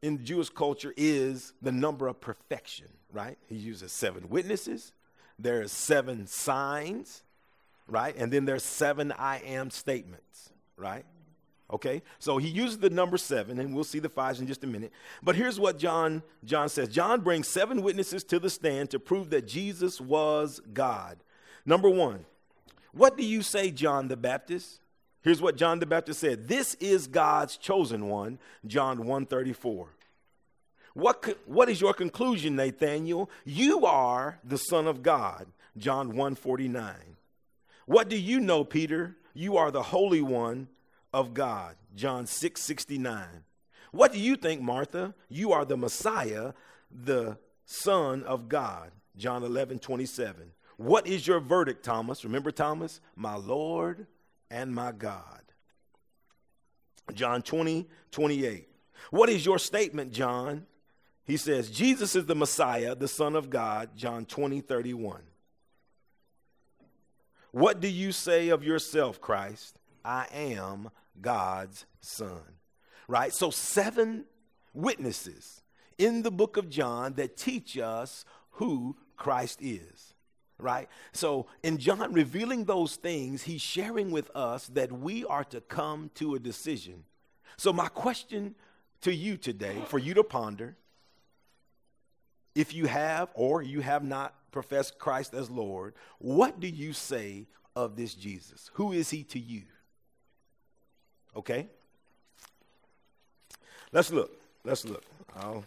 in 0.04 0.24
Jewish 0.24 0.50
culture 0.50 0.94
is 0.96 1.52
the 1.62 1.72
number 1.72 2.08
of 2.08 2.22
perfection, 2.22 2.88
right? 3.12 3.38
He 3.50 3.56
uses 3.56 3.92
seven 3.92 4.30
witnesses, 4.30 4.94
there's 5.40 5.72
seven 5.72 6.28
signs, 6.28 7.24
right? 7.88 8.16
And 8.16 8.32
then 8.32 8.46
there's 8.46 8.64
seven 8.64 9.12
I 9.12 9.40
am 9.40 9.72
statements, 9.72 10.52
right? 10.78 11.06
Okay? 11.72 12.02
So 12.20 12.38
he 12.38 12.48
uses 12.48 12.78
the 12.78 12.90
number 12.90 13.18
seven, 13.18 13.60
and 13.60 13.74
we'll 13.74 13.84
see 13.84 14.00
the 14.00 14.10
fives 14.10 14.40
in 14.40 14.48
just 14.48 14.64
a 14.64 14.68
minute. 14.68 14.92
But 15.22 15.36
here's 15.36 15.60
what 15.60 15.78
John, 15.78 16.24
John 16.46 16.70
says 16.70 16.90
John 16.90 17.22
brings 17.22 17.48
seven 17.48 17.82
witnesses 17.82 18.24
to 18.26 18.40
the 18.40 18.50
stand 18.50 18.90
to 18.92 19.00
prove 19.00 19.30
that 19.32 19.48
Jesus 19.48 20.00
was 20.00 20.62
God. 20.74 21.18
Number 21.66 21.90
one, 21.90 22.26
what 22.94 23.18
do 23.18 23.26
you 23.26 23.42
say, 23.42 23.72
John 23.72 24.08
the 24.08 24.18
Baptist? 24.18 24.80
Here's 25.22 25.42
what 25.42 25.58
John 25.58 25.80
the 25.80 25.86
Baptist 25.86 26.22
said 26.22 26.48
This 26.48 26.74
is 26.76 27.08
God's 27.08 27.58
chosen 27.58 28.08
one, 28.08 28.40
John 28.66 29.00
134. 29.00 29.90
What, 30.94 31.38
what 31.46 31.70
is 31.70 31.80
your 31.80 31.94
conclusion, 31.94 32.56
Nathaniel? 32.56 33.30
You 33.46 33.86
are 33.86 34.40
the 34.44 34.58
Son 34.58 34.88
of 34.88 35.04
God, 35.04 35.46
John 35.78 36.08
149. 36.08 36.96
What 37.86 38.10
do 38.10 38.18
you 38.18 38.40
know, 38.40 38.64
Peter? 38.64 39.16
You 39.36 39.58
are 39.58 39.70
the 39.70 39.84
Holy 39.84 40.22
One, 40.22 40.68
of 41.18 41.34
God. 41.34 41.76
John 41.96 42.28
6 42.28 42.62
69. 42.62 43.26
What 43.92 44.14
do 44.14 44.20
you 44.20 44.36
think, 44.36 44.62
Martha? 44.62 45.16
You 45.30 45.52
are 45.52 45.66
the 45.66 45.76
Messiah, 45.76 46.54
the 46.92 47.40
Son 47.66 48.22
of 48.24 48.48
God. 48.48 48.92
John 49.18 49.44
11 49.44 49.80
27. 49.80 50.52
What 50.78 51.08
is 51.08 51.26
your 51.26 51.40
verdict, 51.40 51.84
Thomas? 51.84 52.24
Remember 52.24 52.52
Thomas? 52.52 53.02
My 53.16 53.36
Lord 53.36 54.06
and 54.52 54.76
my 54.76 54.92
God. 54.92 55.42
John 57.16 57.42
20 57.42 57.88
28. 58.12 58.68
What 59.10 59.30
is 59.30 59.44
your 59.44 59.58
statement, 59.58 60.12
John? 60.12 60.68
He 61.26 61.36
says, 61.36 61.72
Jesus 61.72 62.16
is 62.16 62.28
the 62.28 62.36
Messiah, 62.36 62.94
the 62.94 63.08
Son 63.08 63.36
of 63.36 63.50
God. 63.50 63.90
John 63.96 64.26
20 64.26 64.62
31. 64.62 65.22
What 67.50 67.80
do 67.80 67.88
you 67.88 68.12
say 68.12 68.50
of 68.50 68.64
yourself, 68.64 69.20
Christ? 69.20 69.80
I 70.06 70.28
am 70.32 70.92
God's 71.22 71.86
Son. 72.00 72.42
Right? 73.08 73.34
So, 73.34 73.50
seven 73.50 74.26
witnesses 74.74 75.62
in 75.98 76.22
the 76.22 76.32
book 76.32 76.58
of 76.58 76.70
John 76.70 77.14
that 77.14 77.38
teach 77.38 77.78
us 77.78 78.26
who 78.52 78.96
Christ 79.16 79.60
is. 79.62 80.14
Right? 80.60 80.90
So, 81.14 81.48
in 81.64 81.78
John 81.78 82.14
revealing 82.14 82.66
those 82.66 82.96
things, 82.96 83.44
he's 83.44 83.62
sharing 83.62 84.12
with 84.12 84.30
us 84.36 84.68
that 84.68 84.92
we 84.92 85.24
are 85.26 85.44
to 85.46 85.62
come 85.62 86.10
to 86.16 86.36
a 86.36 86.40
decision. 86.40 87.04
So, 87.58 87.72
my 87.72 87.88
question 87.88 88.56
to 89.02 89.14
you 89.14 89.38
today, 89.38 89.78
for 89.88 90.00
you 90.00 90.14
to 90.16 90.24
ponder, 90.24 90.76
if 92.56 92.74
you 92.74 92.88
have 92.88 93.30
or 93.36 93.62
you 93.62 93.82
have 93.82 94.04
not 94.04 94.34
professed 94.52 94.98
Christ 94.98 95.36
as 95.36 95.50
Lord, 95.50 95.94
what 96.18 96.60
do 96.60 96.68
you 96.68 96.92
say 96.92 97.48
of 97.76 97.96
this 97.96 98.16
Jesus? 98.16 98.72
Who 98.74 98.92
is 98.92 99.12
he 99.12 99.24
to 99.26 99.40
you? 99.40 99.64
Okay? 101.36 101.68
Let's 103.92 104.12
look. 104.12 104.32
Let's 104.64 104.86
look. 104.86 105.04
I'll 105.36 105.64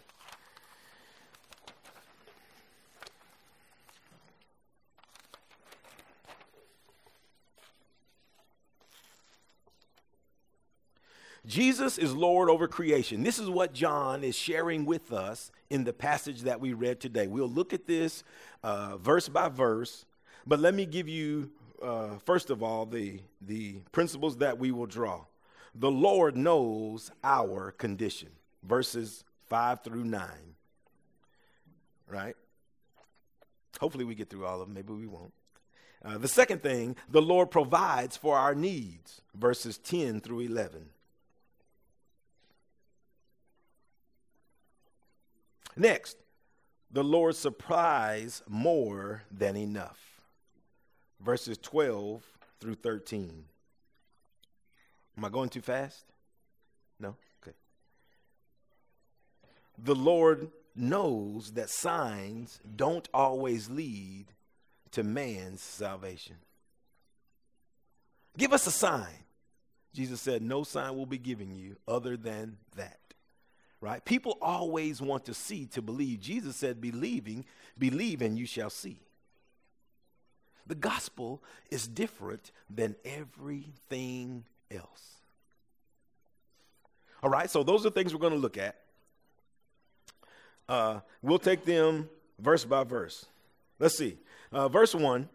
Jesus 11.46 11.98
is 11.98 12.14
Lord 12.14 12.48
over 12.48 12.68
creation. 12.68 13.24
This 13.24 13.40
is 13.40 13.48
what 13.50 13.72
John 13.72 14.22
is 14.22 14.36
sharing 14.36 14.84
with 14.84 15.12
us 15.12 15.50
in 15.68 15.82
the 15.82 15.92
passage 15.92 16.42
that 16.42 16.60
we 16.60 16.74
read 16.74 17.00
today. 17.00 17.26
We'll 17.26 17.48
look 17.48 17.72
at 17.72 17.88
this 17.88 18.22
uh, 18.62 18.98
verse 18.98 19.28
by 19.28 19.48
verse, 19.48 20.04
but 20.46 20.60
let 20.60 20.74
me 20.74 20.86
give 20.86 21.08
you, 21.08 21.50
uh, 21.82 22.18
first 22.24 22.50
of 22.50 22.62
all, 22.62 22.86
the, 22.86 23.20
the 23.40 23.80
principles 23.90 24.36
that 24.36 24.58
we 24.58 24.70
will 24.70 24.86
draw. 24.86 25.24
The 25.74 25.90
Lord 25.90 26.36
knows 26.36 27.10
our 27.22 27.72
condition. 27.72 28.30
Verses 28.62 29.24
5 29.48 29.82
through 29.82 30.04
9. 30.04 30.28
Right? 32.08 32.36
Hopefully, 33.80 34.04
we 34.04 34.14
get 34.14 34.28
through 34.28 34.46
all 34.46 34.60
of 34.60 34.68
them. 34.68 34.74
Maybe 34.74 34.92
we 34.92 35.06
won't. 35.06 35.32
Uh, 36.04 36.18
the 36.18 36.28
second 36.28 36.62
thing, 36.62 36.96
the 37.10 37.22
Lord 37.22 37.50
provides 37.50 38.16
for 38.16 38.36
our 38.36 38.54
needs. 38.54 39.20
Verses 39.34 39.78
10 39.78 40.20
through 40.20 40.40
11. 40.40 40.86
Next, 45.76 46.16
the 46.90 47.04
Lord 47.04 47.36
supplies 47.36 48.42
more 48.48 49.22
than 49.30 49.56
enough. 49.56 49.98
Verses 51.20 51.58
12 51.58 52.22
through 52.60 52.74
13. 52.74 53.44
Am 55.20 55.24
I 55.26 55.28
going 55.28 55.50
too 55.50 55.60
fast? 55.60 56.06
No? 56.98 57.14
Okay. 57.42 57.54
The 59.76 59.94
Lord 59.94 60.48
knows 60.74 61.52
that 61.52 61.68
signs 61.68 62.58
don't 62.74 63.06
always 63.12 63.68
lead 63.68 64.28
to 64.92 65.02
man's 65.02 65.60
salvation. 65.60 66.36
Give 68.38 68.54
us 68.54 68.66
a 68.66 68.70
sign. 68.70 69.26
Jesus 69.92 70.22
said, 70.22 70.40
No 70.40 70.62
sign 70.62 70.96
will 70.96 71.04
be 71.04 71.18
given 71.18 71.54
you 71.54 71.76
other 71.86 72.16
than 72.16 72.56
that. 72.76 72.96
Right? 73.82 74.02
People 74.02 74.38
always 74.40 75.02
want 75.02 75.26
to 75.26 75.34
see 75.34 75.66
to 75.66 75.82
believe. 75.82 76.20
Jesus 76.20 76.56
said, 76.56 76.80
Believing, 76.80 77.44
believe 77.76 78.22
and 78.22 78.38
you 78.38 78.46
shall 78.46 78.70
see. 78.70 79.02
The 80.66 80.76
gospel 80.76 81.42
is 81.70 81.86
different 81.86 82.52
than 82.70 82.96
everything 83.04 84.44
else. 84.70 85.14
All 87.22 87.30
right, 87.30 87.50
so 87.50 87.62
those 87.62 87.84
are 87.84 87.90
things 87.90 88.14
we're 88.14 88.20
going 88.20 88.32
to 88.32 88.38
look 88.38 88.56
at. 88.56 88.76
Uh, 90.68 91.00
we'll 91.22 91.38
take 91.38 91.64
them 91.64 92.08
verse 92.38 92.64
by 92.64 92.84
verse. 92.84 93.26
Let's 93.78 93.98
see. 93.98 94.18
Uh, 94.52 94.68
verse 94.68 94.94
1 94.94 95.28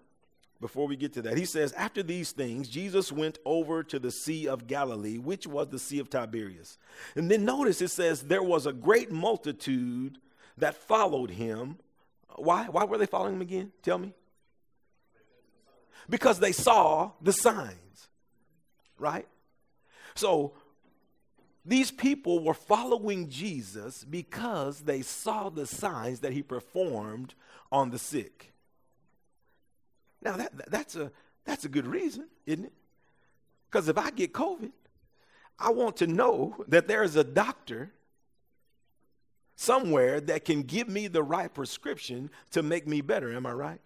before 0.62 0.88
we 0.88 0.96
get 0.96 1.13
to 1.13 1.22
that. 1.24 1.38
He 1.38 1.46
says, 1.46 1.74
After 1.74 2.01
these 2.01 2.32
things, 2.32 2.68
Jesus 2.68 3.12
went 3.12 3.38
over 3.46 3.84
to 3.84 4.00
the 4.00 4.12
Sea 4.12 4.48
of 4.48 4.68
Galilee, 4.68 5.18
which 5.18 5.46
was 5.46 5.68
the 5.68 5.80
Sea 5.80 6.00
of 6.00 6.10
Tiberias. 6.10 6.77
And 7.15 7.30
then 7.30 7.46
notice 7.46 7.82
it 7.82 7.92
says, 7.92 8.24
There 8.24 8.44
was 8.44 8.65
a 8.65 8.74
great 8.74 9.12
multitude 9.12 10.18
that 10.58 10.75
followed 10.75 11.32
him. 11.32 11.77
Why? 12.36 12.65
Why 12.65 12.86
were 12.86 12.98
they 12.98 13.06
following 13.06 13.36
him 13.36 13.42
again? 13.42 13.72
Tell 13.84 13.98
me. 13.98 14.13
Because 16.10 16.39
they 16.39 16.51
saw 16.51 17.12
the 17.22 17.34
signs, 17.34 17.75
right? 18.97 19.27
So 20.15 20.53
these 21.65 21.91
people 21.91 22.43
were 22.43 22.53
following 22.53 23.29
Jesus 23.29 24.03
because 24.03 24.81
they 24.81 25.01
saw 25.01 25.49
the 25.49 25.65
signs 25.65 26.19
that 26.19 26.33
he 26.33 26.43
performed 26.43 27.33
on 27.71 27.89
the 27.89 27.99
sick. 27.99 28.53
Now, 30.21 30.37
that, 30.37 30.71
that's, 30.71 30.95
a, 30.95 31.11
that's 31.43 31.65
a 31.65 31.69
good 31.69 31.87
reason, 31.87 32.27
isn't 32.45 32.65
it? 32.65 32.73
Because 33.69 33.89
if 33.89 33.97
I 33.97 34.11
get 34.11 34.31
COVID, 34.31 34.71
I 35.59 35.71
want 35.71 35.97
to 35.97 36.07
know 36.07 36.55
that 36.67 36.87
there 36.87 37.03
is 37.03 37.15
a 37.15 37.23
doctor 37.23 37.91
somewhere 39.55 40.19
that 40.21 40.45
can 40.45 40.63
give 40.63 40.87
me 40.87 41.07
the 41.07 41.23
right 41.23 41.53
prescription 41.53 42.29
to 42.51 42.61
make 42.61 42.87
me 42.87 43.01
better. 43.01 43.33
Am 43.33 43.45
I 43.45 43.53
right? 43.53 43.81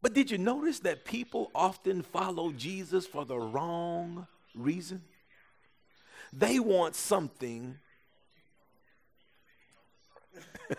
But 0.00 0.14
did 0.14 0.30
you 0.30 0.38
notice 0.38 0.78
that 0.80 1.04
people 1.04 1.50
often 1.54 2.02
follow 2.02 2.52
Jesus 2.52 3.06
for 3.06 3.24
the 3.24 3.38
wrong 3.38 4.26
reason? 4.54 5.02
They 6.32 6.60
want 6.60 6.94
something. 6.94 7.76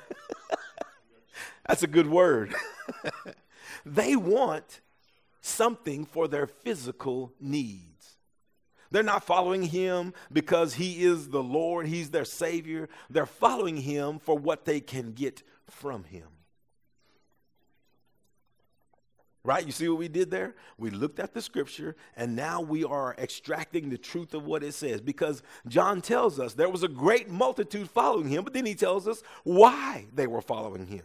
That's 1.67 1.83
a 1.83 1.87
good 1.87 2.07
word. 2.07 2.55
they 3.85 4.15
want 4.15 4.81
something 5.41 6.05
for 6.05 6.27
their 6.27 6.47
physical 6.47 7.33
needs. 7.39 7.89
They're 8.91 9.03
not 9.03 9.23
following 9.23 9.63
him 9.63 10.13
because 10.31 10.75
he 10.75 11.03
is 11.03 11.29
the 11.29 11.43
Lord, 11.43 11.87
he's 11.87 12.09
their 12.09 12.25
Savior. 12.25 12.89
They're 13.09 13.25
following 13.25 13.77
him 13.77 14.19
for 14.19 14.37
what 14.37 14.65
they 14.65 14.79
can 14.79 15.11
get 15.11 15.43
from 15.69 16.05
him. 16.05 16.27
Right? 19.43 19.65
You 19.65 19.71
see 19.71 19.87
what 19.87 19.99
we 19.99 20.09
did 20.09 20.31
there? 20.31 20.53
We 20.77 20.89
looked 20.89 21.19
at 21.19 21.33
the 21.33 21.41
scripture 21.41 21.95
and 22.17 22.35
now 22.35 22.59
we 22.59 22.83
are 22.83 23.15
extracting 23.17 23.89
the 23.89 23.97
truth 23.97 24.33
of 24.33 24.45
what 24.45 24.63
it 24.63 24.73
says 24.73 24.99
because 24.99 25.41
John 25.67 26.01
tells 26.01 26.39
us 26.39 26.53
there 26.53 26.69
was 26.69 26.83
a 26.83 26.89
great 26.89 27.29
multitude 27.29 27.89
following 27.89 28.27
him, 28.27 28.43
but 28.43 28.53
then 28.53 28.65
he 28.65 28.75
tells 28.75 29.07
us 29.07 29.23
why 29.43 30.07
they 30.13 30.27
were 30.27 30.41
following 30.41 30.87
him. 30.87 31.03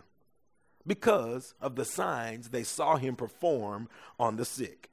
Because 0.87 1.55
of 1.61 1.77
the 1.77 1.85
signs 1.85 2.49
they 2.49 2.65
saw 2.65 2.97
him 2.97 3.15
perform 3.15 3.89
on 4.19 4.37
the 4.37 4.45
sick. 4.45 4.91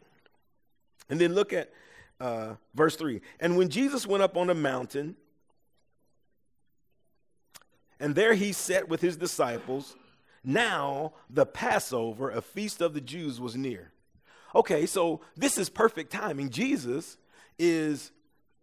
And 1.10 1.20
then 1.20 1.34
look 1.34 1.52
at 1.52 1.72
uh, 2.20 2.54
verse 2.76 2.96
3. 2.96 3.22
And 3.40 3.58
when 3.58 3.70
Jesus 3.70 4.06
went 4.06 4.22
up 4.22 4.38
on 4.38 4.50
a 4.52 4.56
mountain, 4.56 5.16
and 8.00 8.16
there 8.16 8.36
he 8.36 8.54
sat 8.54 8.88
with 8.88 9.02
his 9.02 9.18
disciples, 9.18 9.96
now 10.44 11.14
the 11.30 11.46
Passover, 11.46 12.30
a 12.32 12.42
feast 12.42 12.82
of 12.82 12.94
the 12.94 13.02
Jews, 13.02 13.40
was 13.40 13.56
near. 13.56 13.92
Okay, 14.54 14.86
so 14.86 15.22
this 15.38 15.58
is 15.58 15.70
perfect 15.70 16.12
timing. 16.12 16.50
Jesus 16.50 17.18
is 17.58 18.12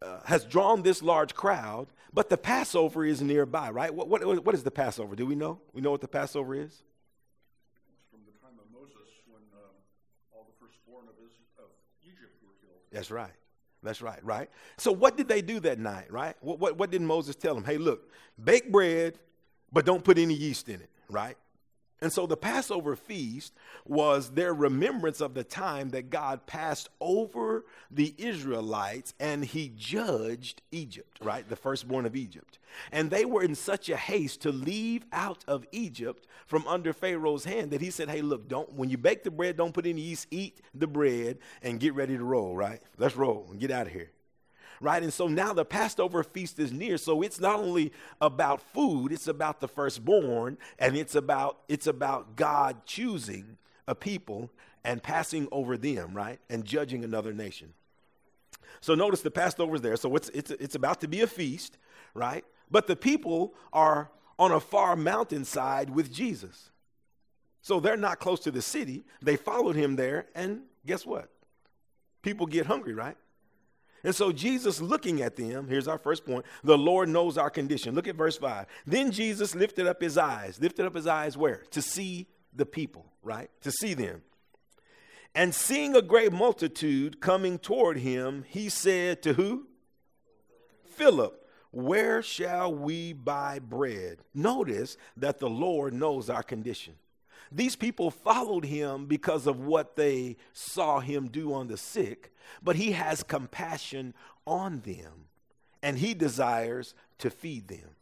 uh, 0.02 0.20
has 0.24 0.44
drawn 0.44 0.82
this 0.82 1.02
large 1.02 1.34
crowd, 1.34 1.88
but 2.12 2.28
the 2.28 2.36
Passover 2.36 3.04
is 3.04 3.20
nearby, 3.20 3.70
right? 3.70 3.92
What, 3.92 4.08
what, 4.08 4.44
what 4.44 4.54
is 4.54 4.62
the 4.62 4.70
Passover? 4.70 5.16
Do 5.16 5.26
we 5.26 5.34
know? 5.34 5.60
We 5.72 5.80
know 5.80 5.90
what 5.90 6.00
the 6.00 6.08
Passover 6.08 6.54
is? 6.54 6.82
From 8.10 8.20
the 8.24 8.38
time 8.38 8.58
of 8.60 8.70
Moses 8.72 9.08
when 9.26 9.42
um, 9.54 9.74
all 10.32 10.46
the 10.46 10.64
firstborn 10.64 11.04
of, 11.08 11.14
of 11.58 11.70
Egypt 12.04 12.32
were 12.42 12.54
killed. 12.60 12.80
That's 12.92 13.10
right. 13.10 13.32
That's 13.82 14.02
right, 14.02 14.24
right? 14.24 14.50
So, 14.76 14.90
what 14.92 15.16
did 15.16 15.28
they 15.28 15.40
do 15.40 15.60
that 15.60 15.78
night, 15.78 16.12
right? 16.12 16.34
What, 16.40 16.58
what, 16.58 16.76
what 16.78 16.90
did 16.90 17.02
Moses 17.02 17.36
tell 17.36 17.54
them? 17.54 17.64
Hey, 17.64 17.78
look, 17.78 18.10
bake 18.42 18.70
bread, 18.72 19.18
but 19.72 19.84
don't 19.84 20.02
put 20.02 20.18
any 20.18 20.34
yeast 20.34 20.68
in 20.68 20.80
it, 20.80 20.90
right? 21.08 21.36
And 22.00 22.12
so 22.12 22.26
the 22.26 22.36
Passover 22.36 22.94
feast 22.94 23.54
was 23.84 24.30
their 24.30 24.54
remembrance 24.54 25.20
of 25.20 25.34
the 25.34 25.42
time 25.42 25.90
that 25.90 26.10
God 26.10 26.46
passed 26.46 26.88
over 27.00 27.64
the 27.90 28.14
Israelites 28.16 29.14
and 29.18 29.44
he 29.44 29.72
judged 29.76 30.62
Egypt, 30.70 31.18
right? 31.20 31.48
The 31.48 31.56
firstborn 31.56 32.06
of 32.06 32.14
Egypt. 32.14 32.58
And 32.92 33.10
they 33.10 33.24
were 33.24 33.42
in 33.42 33.56
such 33.56 33.88
a 33.88 33.96
haste 33.96 34.42
to 34.42 34.52
leave 34.52 35.06
out 35.12 35.44
of 35.48 35.66
Egypt 35.72 36.28
from 36.46 36.66
under 36.68 36.92
Pharaoh's 36.92 37.44
hand 37.44 37.72
that 37.72 37.80
he 37.80 37.90
said, 37.90 38.08
Hey, 38.08 38.22
look, 38.22 38.48
don't, 38.48 38.72
when 38.74 38.90
you 38.90 38.98
bake 38.98 39.24
the 39.24 39.30
bread, 39.30 39.56
don't 39.56 39.74
put 39.74 39.86
any 39.86 40.00
yeast, 40.00 40.28
eat 40.30 40.60
the 40.74 40.86
bread 40.86 41.38
and 41.62 41.80
get 41.80 41.94
ready 41.94 42.16
to 42.16 42.24
roll, 42.24 42.54
right? 42.54 42.80
Let's 42.96 43.16
roll 43.16 43.48
and 43.50 43.58
get 43.58 43.72
out 43.72 43.88
of 43.88 43.92
here 43.92 44.12
right? 44.80 45.02
And 45.02 45.12
so 45.12 45.26
now 45.26 45.52
the 45.52 45.64
Passover 45.64 46.22
feast 46.22 46.58
is 46.58 46.72
near. 46.72 46.98
So 46.98 47.22
it's 47.22 47.40
not 47.40 47.56
only 47.56 47.92
about 48.20 48.60
food, 48.60 49.12
it's 49.12 49.28
about 49.28 49.60
the 49.60 49.68
firstborn, 49.68 50.58
and 50.78 50.96
it's 50.96 51.14
about 51.14 51.58
it's 51.68 51.86
about 51.86 52.36
God 52.36 52.84
choosing 52.86 53.58
a 53.86 53.94
people 53.94 54.50
and 54.84 55.02
passing 55.02 55.48
over 55.50 55.76
them, 55.76 56.14
right? 56.14 56.38
And 56.48 56.64
judging 56.64 57.04
another 57.04 57.32
nation. 57.32 57.74
So 58.80 58.94
notice 58.94 59.22
the 59.22 59.30
Passover's 59.30 59.80
there. 59.80 59.96
So 59.96 60.14
it's 60.16 60.28
it's 60.30 60.50
it's 60.50 60.74
about 60.74 61.00
to 61.00 61.08
be 61.08 61.20
a 61.20 61.26
feast, 61.26 61.78
right? 62.14 62.44
But 62.70 62.86
the 62.86 62.96
people 62.96 63.54
are 63.72 64.10
on 64.38 64.52
a 64.52 64.60
far 64.60 64.94
mountainside 64.94 65.90
with 65.90 66.12
Jesus. 66.12 66.70
So 67.60 67.80
they're 67.80 67.96
not 67.96 68.20
close 68.20 68.40
to 68.40 68.50
the 68.50 68.62
city. 68.62 69.04
They 69.20 69.36
followed 69.36 69.74
him 69.74 69.96
there, 69.96 70.26
and 70.34 70.62
guess 70.86 71.04
what? 71.04 71.28
People 72.22 72.46
get 72.46 72.66
hungry, 72.66 72.94
right? 72.94 73.16
And 74.04 74.14
so 74.14 74.32
Jesus 74.32 74.80
looking 74.80 75.22
at 75.22 75.36
them, 75.36 75.66
here's 75.68 75.88
our 75.88 75.98
first 75.98 76.24
point. 76.24 76.44
The 76.62 76.78
Lord 76.78 77.08
knows 77.08 77.36
our 77.36 77.50
condition. 77.50 77.94
Look 77.94 78.08
at 78.08 78.14
verse 78.14 78.36
5. 78.36 78.66
Then 78.86 79.10
Jesus 79.10 79.54
lifted 79.54 79.86
up 79.86 80.00
his 80.00 80.16
eyes. 80.16 80.60
Lifted 80.60 80.86
up 80.86 80.94
his 80.94 81.06
eyes 81.06 81.36
where? 81.36 81.64
To 81.72 81.82
see 81.82 82.26
the 82.54 82.66
people, 82.66 83.06
right? 83.22 83.50
To 83.62 83.72
see 83.72 83.94
them. 83.94 84.22
And 85.34 85.54
seeing 85.54 85.94
a 85.94 86.02
great 86.02 86.32
multitude 86.32 87.20
coming 87.20 87.58
toward 87.58 87.98
him, 87.98 88.44
he 88.48 88.68
said 88.68 89.22
to 89.22 89.34
who? 89.34 89.66
Philip, 90.84 91.44
where 91.70 92.22
shall 92.22 92.74
we 92.74 93.12
buy 93.12 93.58
bread? 93.58 94.18
Notice 94.34 94.96
that 95.16 95.38
the 95.38 95.50
Lord 95.50 95.92
knows 95.92 96.30
our 96.30 96.42
condition. 96.42 96.94
These 97.50 97.76
people 97.76 98.10
followed 98.10 98.64
him 98.64 99.06
because 99.06 99.46
of 99.46 99.60
what 99.60 99.96
they 99.96 100.36
saw 100.52 101.00
him 101.00 101.28
do 101.28 101.52
on 101.54 101.68
the 101.68 101.76
sick, 101.76 102.32
but 102.62 102.76
he 102.76 102.92
has 102.92 103.22
compassion 103.22 104.14
on 104.46 104.80
them 104.80 105.26
and 105.82 105.98
he 105.98 106.14
desires 106.14 106.94
to 107.18 107.30
feed 107.30 107.68
them. 107.68 107.96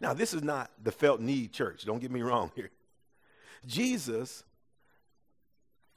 Now, 0.00 0.14
this 0.14 0.32
is 0.32 0.42
not 0.42 0.70
the 0.82 0.92
felt 0.92 1.20
need 1.20 1.52
church, 1.52 1.84
don't 1.84 2.00
get 2.00 2.10
me 2.10 2.22
wrong 2.22 2.52
here. 2.54 2.70
Jesus' 3.66 4.44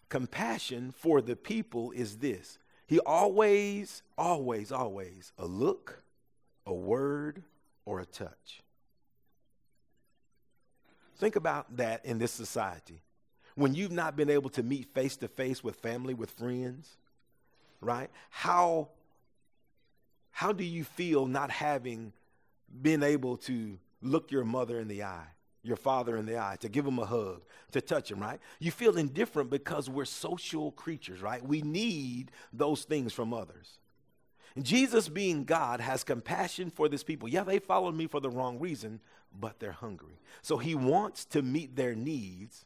compassion 0.10 0.92
for 0.92 1.22
the 1.22 1.36
people 1.36 1.92
is 1.92 2.18
this 2.18 2.58
He 2.88 3.00
always, 3.00 4.04
always, 4.18 4.72
always 4.72 5.32
a 5.38 5.46
look, 5.46 6.04
a 6.66 6.74
word, 6.74 7.44
or 7.86 8.00
a 8.00 8.06
touch. 8.06 8.62
Think 11.22 11.36
about 11.36 11.78
that 11.78 12.04
in 12.04 12.18
this 12.18 12.32
society. 12.32 13.04
When 13.54 13.76
you've 13.76 13.92
not 13.92 14.16
been 14.16 14.32
able 14.32 14.50
to 14.50 14.64
meet 14.64 14.92
face 14.92 15.16
to 15.18 15.28
face 15.28 15.64
with 15.64 15.76
family, 15.76 16.16
with 16.16 16.32
friends, 16.32 16.98
right? 17.80 18.10
How, 18.32 18.90
how 20.32 20.52
do 20.52 20.64
you 20.64 20.84
feel 20.84 21.28
not 21.28 21.52
having 21.52 22.12
been 22.82 23.04
able 23.04 23.38
to 23.38 23.78
look 24.02 24.32
your 24.32 24.44
mother 24.44 24.80
in 24.80 24.88
the 24.88 25.04
eye, 25.04 25.28
your 25.62 25.78
father 25.78 26.18
in 26.18 26.26
the 26.26 26.40
eye, 26.40 26.58
to 26.62 26.70
give 26.70 26.86
them 26.86 26.98
a 26.98 27.06
hug, 27.06 27.44
to 27.72 27.82
touch 27.82 28.10
them, 28.10 28.20
right? 28.20 28.40
You 28.58 28.72
feel 28.72 28.98
indifferent 28.98 29.52
because 29.52 29.88
we're 29.88 30.06
social 30.06 30.72
creatures, 30.72 31.22
right? 31.22 31.46
We 31.46 31.62
need 31.62 32.32
those 32.52 32.84
things 32.84 33.14
from 33.14 33.32
others. 33.32 33.78
Jesus, 34.60 35.08
being 35.08 35.44
God, 35.44 35.82
has 35.82 36.04
compassion 36.04 36.72
for 36.72 36.90
this 36.90 37.04
people. 37.04 37.30
Yeah, 37.30 37.44
they 37.44 37.60
followed 37.60 37.96
me 37.96 38.08
for 38.08 38.20
the 38.20 38.30
wrong 38.32 38.58
reason, 38.60 39.00
but 39.38 39.60
they're 39.60 39.72
hungry. 39.72 40.20
So 40.42 40.58
he 40.58 40.76
wants 40.76 41.26
to 41.26 41.42
meet 41.42 41.76
their 41.76 41.96
needs, 41.96 42.66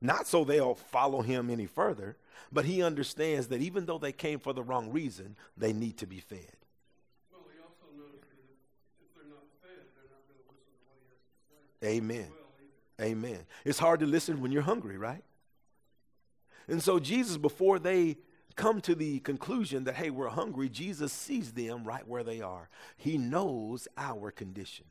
not 0.00 0.26
so 0.26 0.44
they'll 0.44 0.74
follow 0.74 1.22
him 1.22 1.50
any 1.50 1.66
further, 1.66 2.16
but 2.50 2.64
he 2.64 2.82
understands 2.82 3.48
that 3.48 3.60
even 3.60 3.86
though 3.86 3.98
they 3.98 4.12
came 4.12 4.38
for 4.38 4.52
the 4.52 4.62
wrong 4.62 4.90
reason, 4.90 5.36
they 5.56 5.72
need 5.72 5.98
to 5.98 6.06
be 6.06 6.20
fed. 6.20 6.56
Well, 7.30 7.42
he 7.52 7.58
also 7.60 7.96
knows 7.96 8.20
that 8.20 8.28
if 9.00 9.14
they're 9.14 9.30
not 9.30 9.44
fed, 9.62 9.86
they're 9.94 10.10
not 10.10 10.26
going 10.26 10.38
to 10.38 10.52
listen 10.52 10.72
to 10.74 10.84
what 10.86 11.00
he 11.00 11.14
has 11.14 11.70
to 11.70 11.86
say. 11.86 11.96
Amen. 11.96 12.28
Well, 12.30 12.42
Amen. 13.00 13.46
It's 13.64 13.78
hard 13.78 14.00
to 14.00 14.06
listen 14.06 14.40
when 14.40 14.52
you're 14.52 14.62
hungry, 14.62 14.96
right? 14.96 15.24
And 16.68 16.82
so 16.82 17.00
Jesus, 17.00 17.36
before 17.36 17.78
they 17.78 18.16
come 18.54 18.80
to 18.82 18.94
the 18.94 19.18
conclusion 19.20 19.84
that, 19.84 19.94
hey, 19.94 20.10
we're 20.10 20.28
hungry, 20.28 20.68
Jesus 20.68 21.12
sees 21.12 21.52
them 21.52 21.84
right 21.84 22.06
where 22.06 22.22
they 22.22 22.40
are. 22.40 22.68
He 22.96 23.18
knows 23.18 23.88
our 23.96 24.30
condition. 24.30 24.86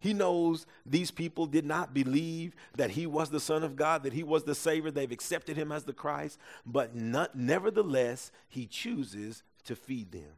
He 0.00 0.14
knows 0.14 0.66
these 0.86 1.10
people 1.10 1.46
did 1.46 1.64
not 1.64 1.92
believe 1.92 2.54
that 2.76 2.92
he 2.92 3.06
was 3.06 3.30
the 3.30 3.40
Son 3.40 3.64
of 3.64 3.74
God, 3.74 4.04
that 4.04 4.12
he 4.12 4.22
was 4.22 4.44
the 4.44 4.54
Savior. 4.54 4.90
They've 4.90 5.10
accepted 5.10 5.56
him 5.56 5.72
as 5.72 5.84
the 5.84 5.92
Christ, 5.92 6.38
but 6.64 6.94
not, 6.94 7.36
nevertheless, 7.36 8.30
he 8.48 8.66
chooses 8.66 9.42
to 9.64 9.74
feed 9.74 10.12
them. 10.12 10.36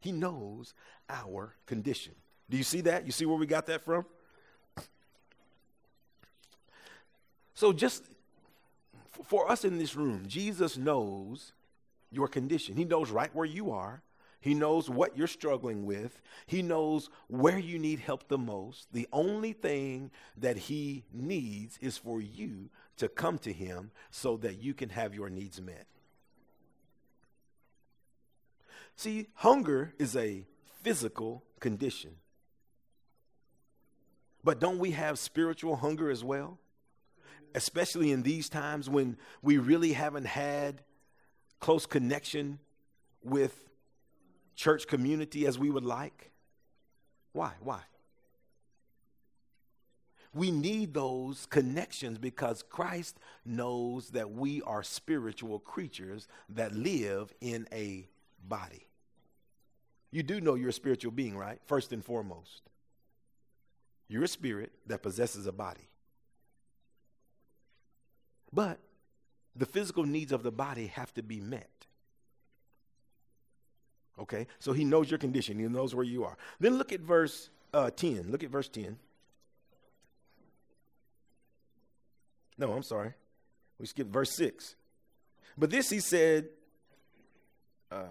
He 0.00 0.12
knows 0.12 0.72
our 1.10 1.54
condition. 1.66 2.14
Do 2.48 2.56
you 2.56 2.62
see 2.62 2.80
that? 2.82 3.04
You 3.04 3.12
see 3.12 3.26
where 3.26 3.36
we 3.36 3.46
got 3.46 3.66
that 3.66 3.82
from? 3.82 4.06
So, 7.54 7.72
just 7.72 8.04
for 9.24 9.50
us 9.50 9.64
in 9.64 9.78
this 9.78 9.96
room, 9.96 10.24
Jesus 10.26 10.76
knows 10.76 11.52
your 12.10 12.28
condition. 12.28 12.76
He 12.76 12.84
knows 12.84 13.10
right 13.10 13.34
where 13.34 13.46
you 13.46 13.70
are. 13.70 14.02
He 14.46 14.54
knows 14.54 14.88
what 14.88 15.18
you're 15.18 15.26
struggling 15.26 15.86
with. 15.86 16.22
He 16.46 16.62
knows 16.62 17.10
where 17.26 17.58
you 17.58 17.80
need 17.80 17.98
help 17.98 18.28
the 18.28 18.38
most. 18.38 18.86
The 18.92 19.08
only 19.12 19.52
thing 19.52 20.12
that 20.36 20.56
He 20.56 21.02
needs 21.12 21.76
is 21.78 21.98
for 21.98 22.20
you 22.20 22.70
to 22.98 23.08
come 23.08 23.38
to 23.38 23.52
Him 23.52 23.90
so 24.12 24.36
that 24.36 24.62
you 24.62 24.72
can 24.72 24.90
have 24.90 25.16
your 25.16 25.28
needs 25.28 25.60
met. 25.60 25.88
See, 28.94 29.26
hunger 29.34 29.94
is 29.98 30.14
a 30.14 30.46
physical 30.80 31.42
condition. 31.58 32.12
But 34.44 34.60
don't 34.60 34.78
we 34.78 34.92
have 34.92 35.18
spiritual 35.18 35.74
hunger 35.74 36.08
as 36.08 36.22
well? 36.22 36.60
Especially 37.52 38.12
in 38.12 38.22
these 38.22 38.48
times 38.48 38.88
when 38.88 39.16
we 39.42 39.58
really 39.58 39.94
haven't 39.94 40.26
had 40.26 40.82
close 41.58 41.84
connection 41.84 42.60
with 43.24 43.65
church 44.56 44.86
community 44.86 45.46
as 45.46 45.58
we 45.58 45.70
would 45.70 45.84
like? 45.84 46.32
Why? 47.32 47.52
Why? 47.60 47.80
We 50.34 50.50
need 50.50 50.92
those 50.92 51.46
connections 51.46 52.18
because 52.18 52.62
Christ 52.62 53.18
knows 53.44 54.10
that 54.10 54.32
we 54.32 54.60
are 54.62 54.82
spiritual 54.82 55.58
creatures 55.60 56.28
that 56.50 56.74
live 56.74 57.32
in 57.40 57.66
a 57.72 58.08
body. 58.46 58.86
You 60.10 60.22
do 60.22 60.40
know 60.40 60.54
you're 60.54 60.70
a 60.70 60.74
spiritual 60.74 61.12
being, 61.12 61.36
right? 61.36 61.58
First 61.66 61.92
and 61.92 62.04
foremost. 62.04 62.62
You're 64.08 64.24
a 64.24 64.28
spirit 64.28 64.72
that 64.86 65.02
possesses 65.02 65.46
a 65.46 65.52
body. 65.52 65.88
But 68.52 68.78
the 69.54 69.66
physical 69.66 70.04
needs 70.04 70.32
of 70.32 70.42
the 70.42 70.52
body 70.52 70.88
have 70.88 71.12
to 71.14 71.22
be 71.22 71.40
met. 71.40 71.86
Okay? 74.18 74.46
So 74.58 74.72
he 74.72 74.84
knows 74.84 75.10
your 75.10 75.18
condition, 75.18 75.58
he 75.58 75.66
knows 75.66 75.94
where 75.94 76.04
you 76.04 76.24
are. 76.24 76.36
Then 76.58 76.78
look 76.78 76.92
at 76.92 77.00
verse 77.00 77.50
uh, 77.72 77.90
10. 77.90 78.30
Look 78.30 78.42
at 78.42 78.50
verse 78.50 78.68
10. 78.68 78.96
No, 82.58 82.72
I'm 82.72 82.82
sorry. 82.82 83.12
We 83.78 83.86
skipped 83.86 84.10
verse 84.10 84.34
6. 84.36 84.76
But 85.58 85.70
this 85.70 85.90
he 85.90 86.00
said 86.00 86.48
uh, 87.90 88.04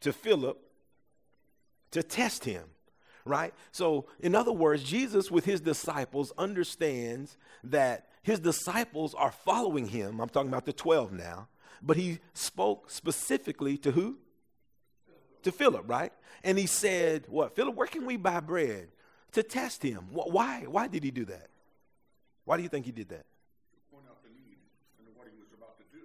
to 0.00 0.12
Philip 0.12 0.58
to 1.92 2.02
test 2.02 2.44
him, 2.44 2.64
right? 3.24 3.54
So, 3.72 4.06
in 4.20 4.34
other 4.34 4.52
words, 4.52 4.82
Jesus 4.82 5.30
with 5.30 5.44
his 5.44 5.60
disciples 5.60 6.32
understands 6.36 7.38
that 7.64 8.08
his 8.22 8.40
disciples 8.40 9.14
are 9.14 9.30
following 9.30 9.86
him. 9.86 10.20
I'm 10.20 10.28
talking 10.28 10.50
about 10.50 10.66
the 10.66 10.72
12 10.72 11.12
now. 11.12 11.48
But 11.82 11.96
he 11.96 12.18
spoke 12.34 12.90
specifically 12.90 13.76
to 13.78 13.92
who? 13.92 14.18
To 15.46 15.52
Philip, 15.52 15.84
right? 15.86 16.12
And 16.44 16.58
he 16.58 16.66
said, 16.66 17.24
What? 17.28 17.56
Philip, 17.56 17.74
where 17.74 17.86
can 17.86 18.04
we 18.04 18.16
buy 18.16 18.40
bread? 18.40 18.88
To 19.32 19.42
test 19.42 19.82
him. 19.82 20.08
Why? 20.10 20.64
Why 20.66 20.88
did 20.88 21.02
he 21.02 21.10
do 21.10 21.24
that? 21.26 21.48
Why 22.44 22.56
do 22.56 22.62
you 22.62 22.68
think 22.68 22.84
he 22.84 22.92
did 22.92 23.08
that? 23.08 23.26
Point 23.92 24.04
out 24.08 24.22
the 24.22 24.30
need 24.30 24.58
and 24.98 25.08
what 25.14 25.28
he 25.32 25.38
was 25.38 25.52
about 25.56 25.78
to 25.78 25.84
do. 25.92 26.04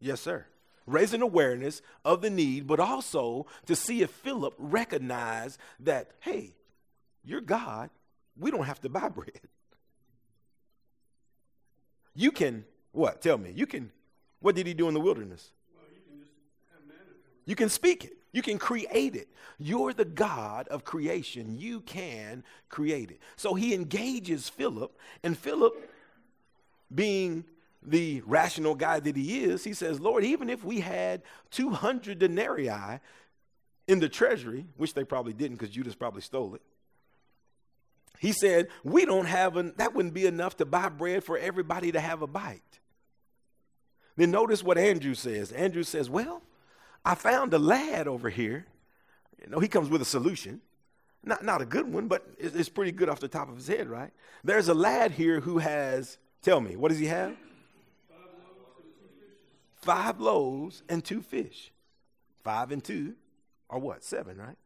Yes, 0.00 0.20
sir. 0.20 0.46
Raising 0.86 1.22
awareness 1.22 1.82
of 2.04 2.20
the 2.22 2.30
need, 2.30 2.66
but 2.66 2.80
also 2.80 3.46
to 3.66 3.76
see 3.76 4.02
if 4.02 4.10
Philip 4.10 4.54
recognized 4.58 5.58
that, 5.80 6.10
hey, 6.20 6.54
you're 7.24 7.40
God. 7.40 7.90
We 8.38 8.50
don't 8.50 8.64
have 8.64 8.80
to 8.82 8.88
buy 8.88 9.08
bread. 9.08 9.40
You 12.14 12.32
can, 12.32 12.64
what? 12.92 13.22
Tell 13.22 13.38
me. 13.38 13.52
You 13.54 13.66
can, 13.66 13.92
what 14.40 14.54
did 14.54 14.66
he 14.66 14.74
do 14.74 14.88
in 14.88 14.94
the 14.94 15.00
wilderness? 15.00 15.52
Well, 15.74 15.84
you 15.94 16.00
can 16.02 16.18
just 16.20 16.32
have 16.72 16.80
manna. 16.86 17.16
You 17.46 17.54
can 17.54 17.68
speak 17.68 18.04
it. 18.04 18.17
You 18.32 18.42
can 18.42 18.58
create 18.58 19.16
it. 19.16 19.28
You're 19.58 19.92
the 19.92 20.04
God 20.04 20.68
of 20.68 20.84
creation. 20.84 21.58
You 21.58 21.80
can 21.80 22.44
create 22.68 23.10
it. 23.10 23.20
So 23.36 23.54
he 23.54 23.74
engages 23.74 24.48
Philip, 24.48 24.96
and 25.22 25.36
Philip, 25.36 25.74
being 26.94 27.44
the 27.82 28.22
rational 28.26 28.74
guy 28.74 29.00
that 29.00 29.16
he 29.16 29.44
is, 29.44 29.64
he 29.64 29.72
says, 29.72 30.00
Lord, 30.00 30.24
even 30.24 30.50
if 30.50 30.64
we 30.64 30.80
had 30.80 31.22
200 31.50 32.18
denarii 32.18 33.00
in 33.86 34.00
the 34.00 34.08
treasury, 34.08 34.66
which 34.76 34.94
they 34.94 35.04
probably 35.04 35.32
didn't 35.32 35.56
because 35.56 35.74
Judas 35.74 35.94
probably 35.94 36.22
stole 36.22 36.54
it, 36.54 36.62
he 38.18 38.32
said, 38.32 38.68
we 38.82 39.04
don't 39.04 39.26
have, 39.26 39.56
an, 39.56 39.74
that 39.76 39.94
wouldn't 39.94 40.14
be 40.14 40.26
enough 40.26 40.56
to 40.56 40.66
buy 40.66 40.88
bread 40.88 41.22
for 41.22 41.38
everybody 41.38 41.92
to 41.92 42.00
have 42.00 42.20
a 42.20 42.26
bite. 42.26 42.62
Then 44.16 44.32
notice 44.32 44.64
what 44.64 44.76
Andrew 44.76 45.14
says. 45.14 45.52
Andrew 45.52 45.84
says, 45.84 46.10
well, 46.10 46.42
I 47.04 47.14
found 47.14 47.54
a 47.54 47.58
lad 47.58 48.08
over 48.08 48.28
here. 48.28 48.66
You 49.42 49.50
know, 49.50 49.60
he 49.60 49.68
comes 49.68 49.88
with 49.88 50.02
a 50.02 50.06
solution. 50.06 50.60
Not, 51.24 51.44
not 51.44 51.60
a 51.60 51.66
good 51.66 51.92
one, 51.92 52.08
but 52.08 52.26
it's, 52.38 52.54
it's 52.54 52.68
pretty 52.68 52.92
good 52.92 53.08
off 53.08 53.20
the 53.20 53.28
top 53.28 53.48
of 53.48 53.56
his 53.56 53.68
head, 53.68 53.88
right? 53.88 54.10
There's 54.44 54.68
a 54.68 54.74
lad 54.74 55.12
here 55.12 55.40
who 55.40 55.58
has, 55.58 56.18
tell 56.42 56.60
me, 56.60 56.76
what 56.76 56.88
does 56.90 56.98
he 56.98 57.06
have? 57.06 57.34
Five 59.76 60.20
loaves 60.20 60.82
and 60.88 61.04
two 61.04 61.22
fish. 61.22 61.72
Five 62.44 62.72
and 62.72 62.82
two 62.82 63.14
are 63.70 63.78
what? 63.78 64.04
Seven, 64.04 64.36
right? 64.36 64.56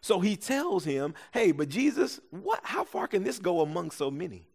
So 0.00 0.20
he 0.20 0.36
tells 0.36 0.84
him, 0.84 1.14
hey, 1.32 1.52
but 1.52 1.68
Jesus, 1.68 2.20
what, 2.30 2.60
how 2.62 2.84
far 2.84 3.06
can 3.06 3.22
this 3.22 3.38
go 3.38 3.60
among 3.60 3.90
so 3.90 4.10
many? 4.10 4.46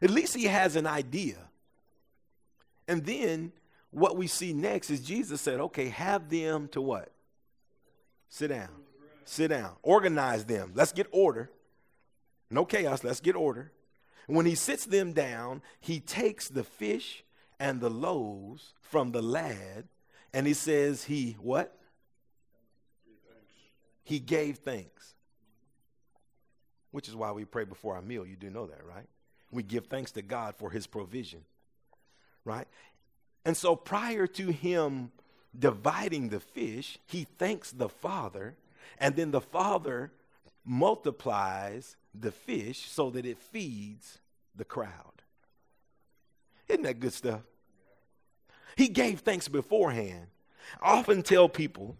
At 0.00 0.10
least 0.10 0.36
he 0.36 0.44
has 0.44 0.76
an 0.76 0.86
idea. 0.86 1.38
And 2.86 3.04
then 3.04 3.52
what 3.90 4.16
we 4.16 4.26
see 4.26 4.52
next 4.52 4.90
is 4.90 5.00
Jesus 5.00 5.40
said, 5.40 5.60
okay, 5.60 5.88
have 5.88 6.28
them 6.28 6.68
to 6.68 6.80
what? 6.80 7.10
Sit 8.28 8.48
down. 8.48 8.68
Sit 9.24 9.48
down. 9.48 9.72
Organize 9.82 10.44
them. 10.44 10.72
Let's 10.74 10.92
get 10.92 11.06
order. 11.12 11.50
No 12.50 12.64
chaos. 12.64 13.04
Let's 13.04 13.20
get 13.20 13.36
order. 13.36 13.72
When 14.26 14.46
he 14.46 14.54
sits 14.54 14.86
them 14.86 15.12
down, 15.12 15.62
he 15.80 16.00
takes 16.00 16.48
the 16.48 16.64
fish 16.64 17.24
and 17.60 17.80
the 17.80 17.90
loaves 17.90 18.74
from 18.80 19.12
the 19.12 19.22
lad 19.22 19.84
and 20.32 20.46
he 20.46 20.54
says, 20.54 21.04
He 21.04 21.36
what? 21.40 21.78
He 24.02 24.18
gave 24.18 24.58
thanks. 24.58 25.14
Which 26.90 27.08
is 27.08 27.14
why 27.14 27.32
we 27.32 27.44
pray 27.44 27.64
before 27.64 27.94
our 27.94 28.02
meal. 28.02 28.26
You 28.26 28.36
do 28.36 28.50
know 28.50 28.66
that, 28.66 28.84
right? 28.84 29.06
We 29.50 29.62
give 29.62 29.86
thanks 29.86 30.10
to 30.12 30.22
God 30.22 30.56
for 30.56 30.70
his 30.70 30.86
provision 30.86 31.40
right? 32.44 32.66
And 33.44 33.56
so 33.56 33.76
prior 33.76 34.26
to 34.26 34.52
him 34.52 35.12
dividing 35.56 36.28
the 36.28 36.40
fish, 36.40 36.98
he 37.06 37.26
thanks 37.38 37.70
the 37.70 37.88
Father, 37.88 38.56
and 38.98 39.16
then 39.16 39.30
the 39.30 39.40
Father 39.40 40.12
multiplies 40.64 41.96
the 42.14 42.32
fish 42.32 42.88
so 42.88 43.10
that 43.10 43.26
it 43.26 43.38
feeds 43.38 44.18
the 44.56 44.64
crowd. 44.64 45.22
Isn't 46.68 46.82
that 46.82 47.00
good 47.00 47.12
stuff? 47.12 47.42
He 48.76 48.88
gave 48.88 49.20
thanks 49.20 49.48
beforehand. 49.48 50.26
I 50.80 50.98
often 50.98 51.22
tell 51.22 51.48
people 51.48 51.96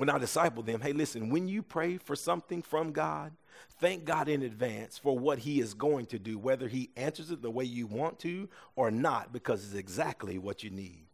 when 0.00 0.08
I 0.08 0.16
disciple 0.16 0.62
them, 0.62 0.80
hey, 0.80 0.94
listen, 0.94 1.28
when 1.28 1.46
you 1.46 1.62
pray 1.62 1.98
for 1.98 2.16
something 2.16 2.62
from 2.62 2.90
God, 2.90 3.32
thank 3.80 4.06
God 4.06 4.30
in 4.30 4.40
advance 4.40 4.96
for 4.96 5.18
what 5.18 5.40
He 5.40 5.60
is 5.60 5.74
going 5.74 6.06
to 6.06 6.18
do, 6.18 6.38
whether 6.38 6.68
He 6.68 6.88
answers 6.96 7.30
it 7.30 7.42
the 7.42 7.50
way 7.50 7.64
you 7.64 7.86
want 7.86 8.18
to 8.20 8.48
or 8.76 8.90
not, 8.90 9.30
because 9.30 9.62
it's 9.62 9.74
exactly 9.74 10.38
what 10.38 10.64
you 10.64 10.70
need. 10.70 11.04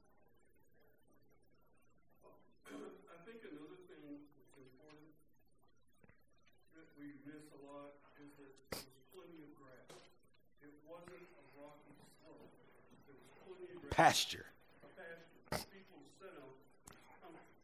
I 2.71 3.19
think 3.27 3.43
another 3.43 3.75
thing 3.91 4.07
that's 4.07 4.55
important 4.55 5.11
that 6.79 6.87
we 6.95 7.11
miss 7.27 7.43
a 7.59 7.61
lot 7.67 7.91
is 8.23 8.31
that 8.39 8.55
there 8.71 8.87
was 8.87 9.03
plenty 9.11 9.43
of 9.43 9.51
grass. 9.59 9.99
It 10.63 10.71
wasn't 10.87 11.27
a 11.27 11.43
rocky 11.59 11.91
slope. 12.23 12.55
There 13.11 13.19
was 13.19 13.35
plenty 13.51 13.67
of 13.75 13.83
grass. 13.83 13.99
Pasture. 13.99 14.47
Pasture. 15.51 15.67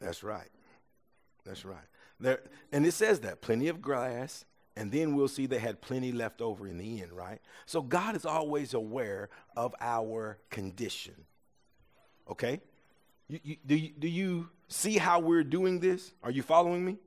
That's 0.01 0.25
right. 0.25 0.51
That's 1.45 1.65
right. 1.65 1.85
There, 2.21 2.41
and 2.73 2.87
it 2.87 2.93
says 2.93 3.21
that 3.21 3.41
plenty 3.41 3.69
of 3.69 3.83
grass, 3.83 4.45
and 4.77 4.93
then 4.93 5.17
we'll 5.17 5.29
see 5.29 5.47
they 5.47 5.59
had 5.59 5.81
plenty 5.81 6.13
left 6.13 6.41
over 6.41 6.67
in 6.67 6.79
the 6.79 7.03
end, 7.03 7.13
right? 7.13 7.41
So 7.67 7.83
God 7.83 8.17
is 8.17 8.25
always 8.25 8.75
aware 8.75 9.29
of 9.57 9.75
our 9.81 10.39
condition. 10.51 11.15
Okay? 12.31 12.61
You, 13.29 13.41
you, 13.43 13.57
do, 13.67 13.75
you, 13.75 13.93
do 13.99 14.09
you 14.09 14.49
see 14.69 14.99
how 14.99 15.19
we're 15.21 15.45
doing 15.45 15.81
this? 15.81 16.13
Are 16.23 16.31
you 16.31 16.43
following 16.43 16.85
me? 16.85 16.99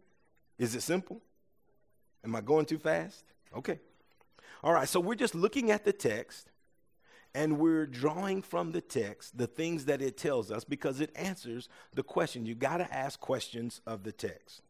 Is 0.57 0.75
it 0.75 0.81
simple? 0.81 1.21
Am 2.23 2.35
I 2.35 2.41
going 2.41 2.65
too 2.65 2.77
fast? 2.77 3.23
Okay. 3.55 3.79
All 4.63 4.73
right, 4.73 4.87
so 4.87 4.99
we're 4.99 5.15
just 5.15 5.35
looking 5.35 5.71
at 5.71 5.85
the 5.85 5.93
text 5.93 6.51
and 7.35 7.59
we're 7.59 7.85
drawing 7.85 8.41
from 8.41 8.71
the 8.71 8.81
text 8.81 9.37
the 9.37 9.45
things 9.45 9.85
that 9.85 10.01
it 10.01 10.17
tells 10.17 10.49
us 10.49 10.63
because 10.63 11.01
it 11.01 11.11
answers 11.15 11.67
the 11.93 12.01
question. 12.01 12.45
You 12.45 12.55
got 12.55 12.77
to 12.77 12.91
ask 12.91 13.19
questions 13.19 13.81
of 13.85 14.03
the 14.03 14.13
text. 14.13 14.61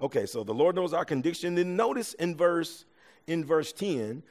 Okay, 0.00 0.24
so 0.24 0.44
the 0.44 0.54
Lord 0.54 0.76
knows 0.76 0.92
our 0.92 1.04
condition. 1.04 1.56
Then 1.56 1.74
notice 1.74 2.14
in 2.14 2.36
verse 2.36 2.84
in 3.26 3.44
verse 3.44 3.72
10, 3.72 4.22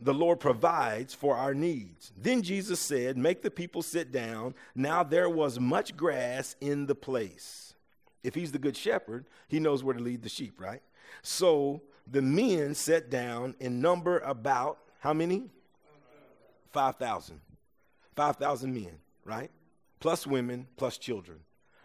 the 0.00 0.14
Lord 0.14 0.38
provides 0.38 1.12
for 1.12 1.36
our 1.36 1.54
needs. 1.54 2.12
Then 2.16 2.42
Jesus 2.42 2.78
said, 2.78 3.16
Make 3.16 3.42
the 3.42 3.50
people 3.50 3.82
sit 3.82 4.12
down. 4.12 4.54
Now 4.76 5.02
there 5.02 5.28
was 5.28 5.58
much 5.58 5.96
grass 5.96 6.54
in 6.60 6.86
the 6.86 6.94
place. 6.94 7.74
If 8.22 8.34
he's 8.34 8.52
the 8.52 8.58
good 8.58 8.76
shepherd, 8.76 9.26
he 9.48 9.58
knows 9.58 9.82
where 9.82 9.94
to 9.94 10.00
lead 10.00 10.22
the 10.22 10.28
sheep, 10.28 10.60
right? 10.60 10.82
So 11.22 11.82
the 12.10 12.22
men 12.22 12.74
sat 12.74 13.10
down 13.10 13.56
in 13.58 13.80
number 13.80 14.18
about 14.20 14.78
how 15.00 15.12
many? 15.12 15.50
5,000. 16.74 17.40
5,000 18.16 18.74
men, 18.74 18.98
right? 19.24 19.50
Plus 20.00 20.26
women, 20.26 20.66
plus 20.76 20.98
children, 20.98 21.38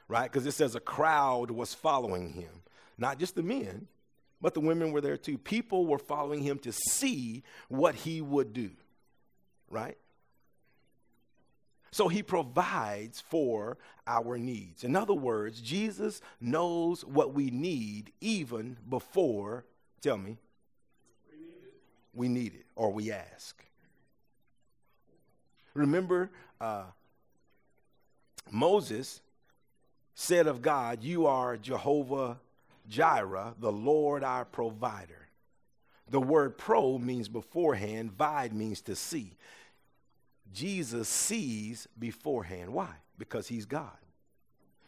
right? 0.07 0.29
Because 0.29 0.45
it 0.45 0.51
says 0.51 0.75
a 0.75 0.79
crowd 0.81 1.51
was 1.51 1.73
following 1.73 2.33
him. 2.33 2.63
Not 2.97 3.19
just 3.19 3.35
the 3.35 3.43
men, 3.43 3.87
but 4.41 4.53
the 4.53 4.59
women 4.59 4.91
were 4.91 4.99
there 4.99 5.15
too. 5.15 5.37
People 5.37 5.85
were 5.85 5.99
following 5.99 6.41
him 6.41 6.59
to 6.59 6.73
see 6.73 7.43
what 7.69 7.95
he 7.95 8.19
would 8.19 8.51
do, 8.51 8.71
right? 9.69 9.97
So 11.91 12.07
he 12.07 12.21
provides 12.21 13.19
for 13.19 13.77
our 14.05 14.37
needs. 14.37 14.83
In 14.83 14.95
other 14.95 15.13
words, 15.13 15.61
Jesus 15.61 16.21
knows 16.41 17.05
what 17.05 17.33
we 17.33 17.49
need 17.49 18.11
even 18.21 18.77
before, 18.87 19.65
tell 20.01 20.17
me, 20.17 20.37
we 21.31 21.37
need 21.37 21.47
it, 21.63 21.73
we 22.13 22.27
need 22.27 22.53
it 22.55 22.65
or 22.75 22.91
we 22.91 23.11
ask. 23.11 23.63
Remember, 25.79 26.29
uh, 26.59 26.83
Moses 28.51 29.21
said 30.13 30.45
of 30.45 30.61
God, 30.61 31.03
You 31.03 31.25
are 31.27 31.55
Jehovah 31.55 32.37
Jireh, 32.89 33.55
the 33.59 33.71
Lord 33.71 34.23
our 34.23 34.43
provider. 34.43 35.27
The 36.09 36.19
word 36.19 36.57
pro 36.57 36.97
means 36.97 37.29
beforehand, 37.29 38.11
vide 38.11 38.53
means 38.53 38.81
to 38.81 38.95
see. 38.95 39.37
Jesus 40.53 41.07
sees 41.07 41.87
beforehand. 41.97 42.73
Why? 42.73 42.89
Because 43.17 43.47
he's 43.47 43.65
God. 43.65 43.97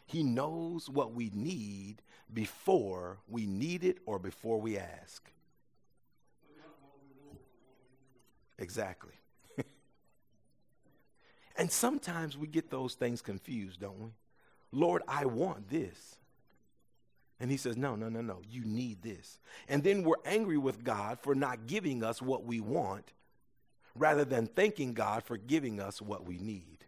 He 0.08 0.24
knows 0.24 0.90
what 0.90 1.14
we 1.14 1.32
need 1.34 2.02
before 2.34 3.20
we 3.30 3.46
need 3.46 3.86
it 3.86 4.00
or 4.06 4.20
before 4.20 4.60
we 4.60 4.78
ask. 4.78 5.32
Exactly. 8.58 9.21
And 11.62 11.72
sometimes 11.72 12.36
we 12.36 12.48
get 12.48 12.72
those 12.72 12.96
things 12.96 13.22
confused, 13.22 13.82
don't 13.82 14.00
we? 14.00 14.10
Lord, 14.72 15.04
I 15.08 15.26
want 15.26 15.70
this. 15.70 16.16
And 17.40 17.52
he 17.52 17.58
says, 17.58 17.78
No, 17.78 17.96
no, 17.96 18.10
no, 18.10 18.20
no. 18.22 18.42
You 18.50 18.66
need 18.66 19.04
this. 19.04 19.38
And 19.70 19.84
then 19.84 20.02
we're 20.02 20.16
angry 20.26 20.58
with 20.58 20.84
God 20.84 21.20
for 21.22 21.36
not 21.36 21.68
giving 21.68 22.04
us 22.04 22.20
what 22.20 22.46
we 22.46 22.62
want 22.62 23.14
rather 23.94 24.26
than 24.26 24.48
thanking 24.48 24.94
God 24.96 25.24
for 25.24 25.38
giving 25.38 25.80
us 25.80 26.02
what 26.02 26.26
we 26.26 26.40
need. 26.40 26.80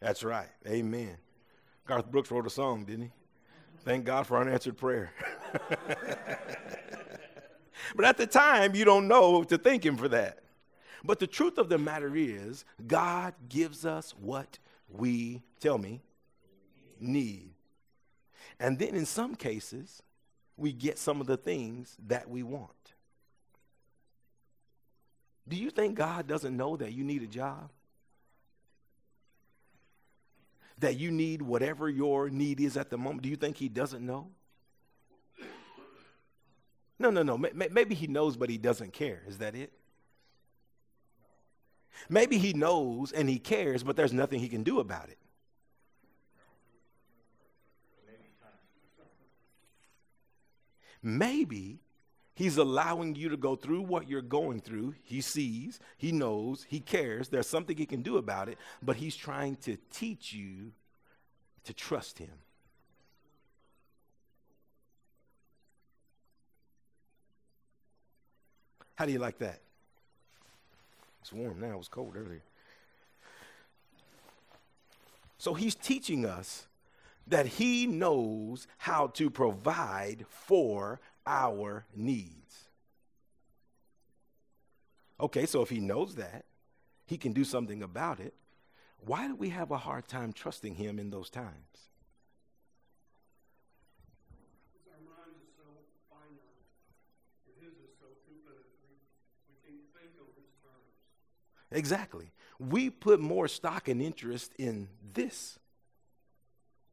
That's 0.00 0.22
right. 0.22 0.50
Amen. 0.66 1.16
Garth 1.86 2.10
Brooks 2.10 2.30
wrote 2.30 2.46
a 2.46 2.50
song, 2.50 2.84
didn't 2.84 3.04
he? 3.04 3.10
Thank 3.86 4.04
God 4.04 4.26
for 4.26 4.38
unanswered 4.38 4.76
prayer. 4.76 5.14
but 7.94 8.04
at 8.04 8.16
the 8.16 8.26
time, 8.26 8.74
you 8.74 8.84
don't 8.84 9.08
know 9.08 9.44
to 9.44 9.58
thank 9.58 9.84
Him 9.84 9.96
for 9.96 10.08
that. 10.08 10.40
But 11.04 11.20
the 11.20 11.26
truth 11.26 11.58
of 11.58 11.68
the 11.68 11.78
matter 11.78 12.14
is, 12.16 12.64
God 12.86 13.34
gives 13.48 13.86
us 13.86 14.14
what 14.20 14.58
we, 14.88 15.42
tell 15.60 15.78
me, 15.78 16.02
need. 16.98 17.50
And 18.58 18.78
then 18.78 18.94
in 18.94 19.06
some 19.06 19.34
cases, 19.34 20.02
we 20.56 20.72
get 20.72 20.98
some 20.98 21.20
of 21.20 21.26
the 21.26 21.36
things 21.36 21.96
that 22.06 22.28
we 22.28 22.42
want. 22.42 22.70
Do 25.48 25.56
you 25.56 25.70
think 25.70 25.96
God 25.96 26.26
doesn't 26.26 26.56
know 26.56 26.76
that 26.76 26.92
you 26.92 27.04
need 27.04 27.22
a 27.22 27.26
job? 27.26 27.70
That 30.78 30.98
you 30.98 31.10
need 31.10 31.40
whatever 31.40 31.88
your 31.88 32.28
need 32.28 32.60
is 32.60 32.76
at 32.76 32.90
the 32.90 32.98
moment? 32.98 33.22
Do 33.22 33.28
you 33.28 33.36
think 33.36 33.56
He 33.56 33.68
doesn't 33.68 34.04
know? 34.04 34.28
No, 36.98 37.10
no, 37.10 37.22
no. 37.22 37.36
Maybe 37.36 37.94
He 37.94 38.06
knows, 38.06 38.36
but 38.36 38.50
He 38.50 38.58
doesn't 38.58 38.92
care. 38.92 39.22
Is 39.26 39.38
that 39.38 39.54
it? 39.54 39.72
Maybe 42.08 42.38
He 42.38 42.52
knows 42.52 43.12
and 43.12 43.28
He 43.28 43.38
cares, 43.38 43.82
but 43.82 43.96
there's 43.96 44.12
nothing 44.12 44.40
He 44.40 44.48
can 44.48 44.62
do 44.62 44.80
about 44.80 45.08
it. 45.08 45.18
Maybe 51.02 51.80
He's 52.34 52.58
allowing 52.58 53.14
you 53.14 53.30
to 53.30 53.36
go 53.38 53.56
through 53.56 53.82
what 53.82 54.10
you're 54.10 54.20
going 54.20 54.60
through. 54.60 54.94
He 55.02 55.22
sees, 55.22 55.80
He 55.96 56.12
knows, 56.12 56.66
He 56.68 56.80
cares. 56.80 57.28
There's 57.28 57.46
something 57.46 57.76
He 57.76 57.86
can 57.86 58.02
do 58.02 58.18
about 58.18 58.48
it, 58.48 58.58
but 58.82 58.96
He's 58.96 59.16
trying 59.16 59.56
to 59.56 59.78
teach 59.90 60.32
you 60.34 60.72
to 61.64 61.72
trust 61.72 62.18
Him. 62.18 62.32
How 68.96 69.04
do 69.04 69.12
you 69.12 69.18
like 69.18 69.38
that? 69.38 69.60
It's 71.20 71.32
warm 71.32 71.60
now, 71.60 71.72
it 71.72 71.78
was 71.78 71.88
cold 71.88 72.14
earlier. 72.16 72.42
So 75.38 75.54
he's 75.54 75.74
teaching 75.74 76.24
us 76.24 76.66
that 77.26 77.46
he 77.46 77.86
knows 77.86 78.66
how 78.78 79.08
to 79.08 79.28
provide 79.30 80.24
for 80.28 81.00
our 81.26 81.84
needs. 81.94 82.64
Okay, 85.20 85.46
so 85.46 85.62
if 85.62 85.70
he 85.70 85.80
knows 85.80 86.14
that, 86.16 86.44
he 87.04 87.18
can 87.18 87.32
do 87.32 87.44
something 87.44 87.82
about 87.82 88.20
it. 88.20 88.34
Why 89.04 89.28
do 89.28 89.34
we 89.34 89.50
have 89.50 89.70
a 89.70 89.78
hard 89.78 90.08
time 90.08 90.32
trusting 90.32 90.74
him 90.74 90.98
in 90.98 91.10
those 91.10 91.30
times? 91.30 91.86
Exactly. 101.70 102.30
We 102.58 102.90
put 102.90 103.20
more 103.20 103.48
stock 103.48 103.88
and 103.88 104.00
interest 104.00 104.52
in 104.58 104.88
this, 105.12 105.58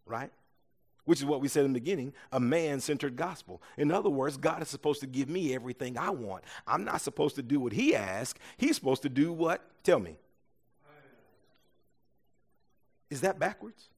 right? 0.06 0.32
which 1.06 1.20
is 1.20 1.26
what 1.26 1.42
we 1.42 1.48
said 1.48 1.66
in 1.66 1.74
the 1.74 1.80
beginning 1.80 2.14
a 2.32 2.40
man 2.40 2.80
centered 2.80 3.16
gospel. 3.16 3.62
In 3.78 3.92
other 3.92 4.10
words, 4.10 4.38
God 4.38 4.62
is 4.62 4.70
supposed 4.70 5.02
to 5.02 5.08
give 5.08 5.30
me 5.30 5.54
everything 5.54 5.98
I 5.98 6.10
want. 6.10 6.44
I'm 6.66 6.84
not 6.84 7.02
supposed 7.02 7.36
to 7.36 7.42
do 7.42 7.60
what 7.60 7.74
He 7.74 7.96
asks, 7.96 8.40
He's 8.58 8.76
supposed 8.76 9.02
to 9.04 9.10
do 9.10 9.32
what? 9.32 9.62
Tell 9.84 10.00
me. 10.00 10.18
Is 13.10 13.22
that 13.22 13.38
backwards? 13.38 13.90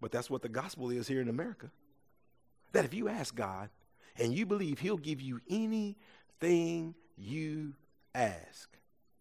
But 0.00 0.12
that's 0.12 0.30
what 0.30 0.42
the 0.42 0.48
gospel 0.48 0.90
is 0.90 1.08
here 1.08 1.20
in 1.20 1.28
America. 1.28 1.70
That 2.72 2.84
if 2.84 2.94
you 2.94 3.08
ask 3.08 3.34
God 3.34 3.70
and 4.18 4.32
you 4.32 4.46
believe 4.46 4.78
He'll 4.78 4.96
give 4.96 5.20
you 5.20 5.40
anything 5.48 6.94
you 7.16 7.74
ask, 8.14 8.68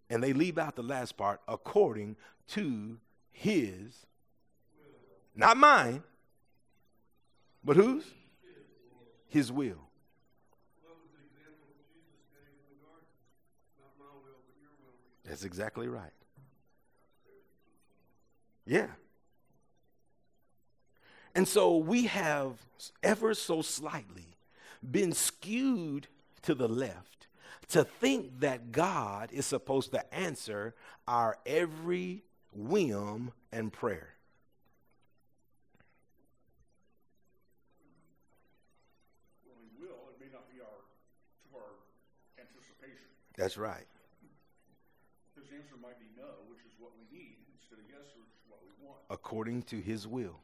and 0.10 0.24
they 0.24 0.34
leave 0.34 0.58
out 0.58 0.76
the 0.76 0.84
last 0.84 1.18
part 1.18 1.42
according 1.48 2.16
to 2.50 2.98
His, 3.32 4.06
not 5.36 5.58
mine 5.58 6.04
but 7.66 7.76
whose? 7.76 8.06
His 9.28 9.52
will. 9.52 9.90
That's 15.26 15.44
exactly 15.44 15.88
right. 15.88 16.12
Yeah. 18.68 18.88
And 21.34 21.48
so 21.48 21.78
we 21.78 22.06
have 22.06 22.60
ever 23.02 23.34
so 23.34 23.64
slightly 23.64 24.38
been 24.90 25.12
skewed 25.12 26.08
to 26.44 26.54
the 26.54 26.70
left 26.70 27.25
to 27.70 27.84
think 27.84 28.40
that 28.42 28.72
God 28.72 29.30
is 29.32 29.46
supposed 29.46 29.92
to 29.92 30.14
answer 30.14 30.76
our 31.08 31.38
every 31.46 32.24
whim 32.54 33.32
and 33.52 33.72
prayer. 33.72 34.16
anticipation. 42.40 43.06
That's 43.38 43.58
right. 43.58 43.88
His 45.36 45.46
answer 45.52 45.76
be 46.00 46.08
no, 46.18 46.28
which 46.50 46.60
is 46.66 46.74
what 46.80 46.92
we 46.98 47.18
need, 47.18 47.38
instead 47.60 47.80
of 47.80 47.86
yes, 47.90 48.14
which 48.16 48.32
is 48.32 48.44
what 48.48 48.60
we 48.64 48.72
want. 48.86 49.00
according 49.10 49.64
to 49.64 49.80
his 49.80 50.08
will. 50.08 50.40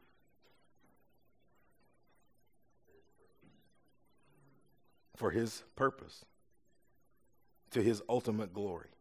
For 5.16 5.30
his 5.30 5.64
purpose, 5.76 6.26
to 7.72 7.82
his 7.82 8.04
ultimate 8.08 8.54
glory. 8.54 8.92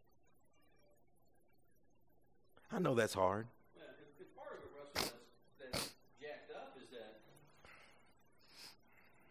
I 2.71 2.79
know 2.79 2.95
that's 2.95 3.15
hard. 3.15 3.51
Yeah, 3.75 3.91
if 4.23 4.31
part 4.39 4.55
of 4.55 4.63
it, 4.63 4.71
Russell, 4.79 5.11
that's, 5.59 5.91
jacked 6.23 6.55
up 6.55 6.79
is 6.79 6.87
that 6.95 7.19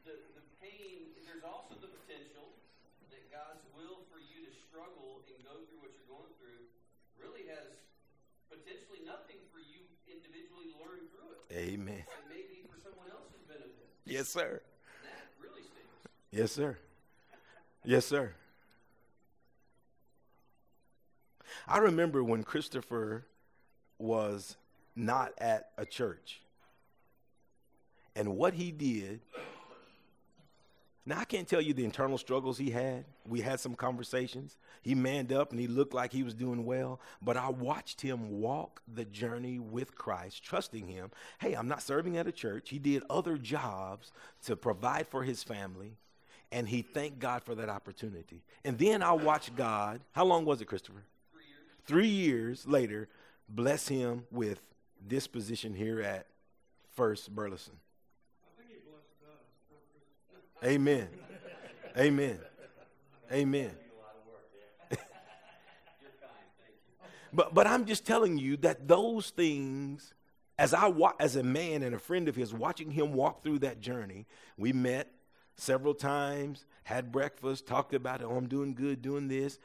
the, 0.03 0.19
the 0.35 0.43
pain, 0.59 1.15
there's 1.23 1.47
also 1.47 1.79
the 1.79 1.87
potential 1.87 2.51
that 3.15 3.23
God's 3.31 3.63
will 3.79 4.03
for 4.11 4.19
you 4.19 4.43
to 4.43 4.51
struggle 4.67 5.23
and 5.23 5.39
go 5.47 5.55
through 5.71 5.87
what 5.87 5.95
you're 5.95 6.11
going 6.11 6.35
through 6.35 6.67
really 7.15 7.47
has 7.47 7.79
potentially 8.51 9.07
nothing 9.07 9.39
for 9.55 9.63
you 9.63 9.87
individually 10.11 10.75
to 10.75 10.77
learn 10.83 11.07
through 11.15 11.31
it. 11.31 11.39
Amen. 11.55 12.03
And 12.03 12.27
maybe 12.27 12.67
for 12.67 12.75
someone 12.83 13.07
else's 13.07 13.39
benefit. 13.47 13.87
Yes, 14.03 14.27
sir. 14.27 14.59
Really. 15.39 15.63
Yes, 16.35 16.51
sir. 16.51 16.75
Yes, 17.87 18.03
sir. 18.03 18.35
I 21.69 21.77
remember 21.77 22.23
when 22.23 22.43
Christopher 22.43 23.25
was 23.99 24.57
not 24.95 25.33
at 25.37 25.69
a 25.77 25.85
church 25.85 26.41
and 28.15 28.35
what 28.35 28.55
he 28.55 28.71
did. 28.71 29.21
Now, 31.05 31.19
I 31.19 31.25
can't 31.25 31.47
tell 31.47 31.61
you 31.61 31.73
the 31.73 31.85
internal 31.85 32.17
struggles 32.17 32.57
he 32.57 32.71
had. 32.71 33.05
We 33.27 33.41
had 33.41 33.59
some 33.59 33.75
conversations. 33.75 34.57
He 34.81 34.95
manned 34.95 35.31
up 35.31 35.51
and 35.51 35.59
he 35.59 35.67
looked 35.67 35.93
like 35.93 36.11
he 36.11 36.23
was 36.23 36.33
doing 36.33 36.65
well, 36.65 36.99
but 37.21 37.37
I 37.37 37.49
watched 37.49 38.01
him 38.01 38.39
walk 38.41 38.81
the 38.91 39.05
journey 39.05 39.59
with 39.59 39.95
Christ, 39.95 40.43
trusting 40.43 40.87
him. 40.87 41.11
Hey, 41.39 41.53
I'm 41.53 41.67
not 41.67 41.83
serving 41.83 42.17
at 42.17 42.27
a 42.27 42.31
church. 42.31 42.69
He 42.71 42.79
did 42.79 43.03
other 43.11 43.37
jobs 43.37 44.11
to 44.45 44.55
provide 44.55 45.07
for 45.07 45.21
his 45.21 45.43
family, 45.43 45.97
and 46.51 46.67
he 46.67 46.81
thanked 46.81 47.19
God 47.19 47.43
for 47.43 47.53
that 47.55 47.69
opportunity. 47.69 48.41
And 48.65 48.77
then 48.79 49.03
I 49.03 49.11
watched 49.11 49.55
God. 49.55 50.01
How 50.13 50.25
long 50.25 50.45
was 50.45 50.61
it, 50.61 50.65
Christopher? 50.65 51.03
Three 51.89 52.07
years. 52.07 52.67
Later, 52.67 53.09
bless 53.49 53.87
him 53.87 54.25
with 54.29 54.61
this 55.07 55.25
position 55.25 55.73
here 55.73 55.99
at 55.99 56.27
First 56.95 57.33
Burleson. 57.33 57.73
I 58.43 58.61
think 58.61 58.69
he 58.69 58.75
blessed 58.87 59.07
us. 60.61 60.69
Amen. 60.69 61.07
Amen. 61.97 62.39
Amen. 63.31 63.71
But 67.33 67.55
but 67.55 67.65
I'm 67.65 67.85
just 67.85 68.05
telling 68.05 68.37
you 68.37 68.55
that 68.57 68.87
those 68.87 69.31
things, 69.31 70.13
as 70.59 70.75
I 70.75 70.89
wa- 70.89 71.13
as 71.19 71.35
a 71.35 71.43
man 71.43 71.81
and 71.81 71.95
a 71.95 71.99
friend 71.99 72.27
of 72.27 72.35
his, 72.35 72.53
watching 72.53 72.91
him 72.91 73.13
walk 73.13 73.41
through 73.41 73.59
that 73.59 73.81
journey, 73.81 74.27
we 74.57 74.73
met 74.73 75.11
several 75.55 75.95
times, 75.95 76.65
had 76.83 77.11
breakfast, 77.11 77.65
talked 77.65 77.95
about. 77.95 78.21
Oh, 78.21 78.35
I'm 78.35 78.47
doing 78.47 78.75
good, 78.75 79.01
doing 79.01 79.27
this. 79.27 79.57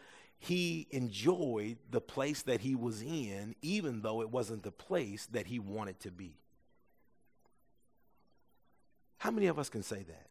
He 0.44 0.86
enjoyed 0.90 1.78
the 1.90 2.02
place 2.02 2.42
that 2.42 2.60
he 2.60 2.74
was 2.74 3.00
in, 3.00 3.54
even 3.62 4.02
though 4.02 4.20
it 4.20 4.28
wasn't 4.28 4.62
the 4.62 4.70
place 4.70 5.24
that 5.32 5.46
he 5.46 5.58
wanted 5.58 6.00
to 6.00 6.10
be. 6.10 6.36
How 9.16 9.30
many 9.30 9.46
of 9.46 9.58
us 9.58 9.70
can 9.70 9.82
say 9.82 10.02
that? 10.02 10.26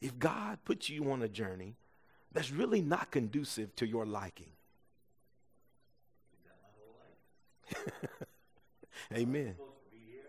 If 0.00 0.18
God 0.18 0.58
puts 0.64 0.88
you 0.88 1.08
on 1.12 1.22
a 1.22 1.28
journey 1.28 1.76
that's 2.32 2.50
really 2.50 2.82
not 2.82 3.12
conducive 3.12 3.76
to 3.76 3.86
your 3.86 4.04
liking, 4.04 4.50
Amen. 9.14 9.54
supposed 9.54 9.84
to 9.84 9.90
be 9.92 10.02
here. 10.10 10.26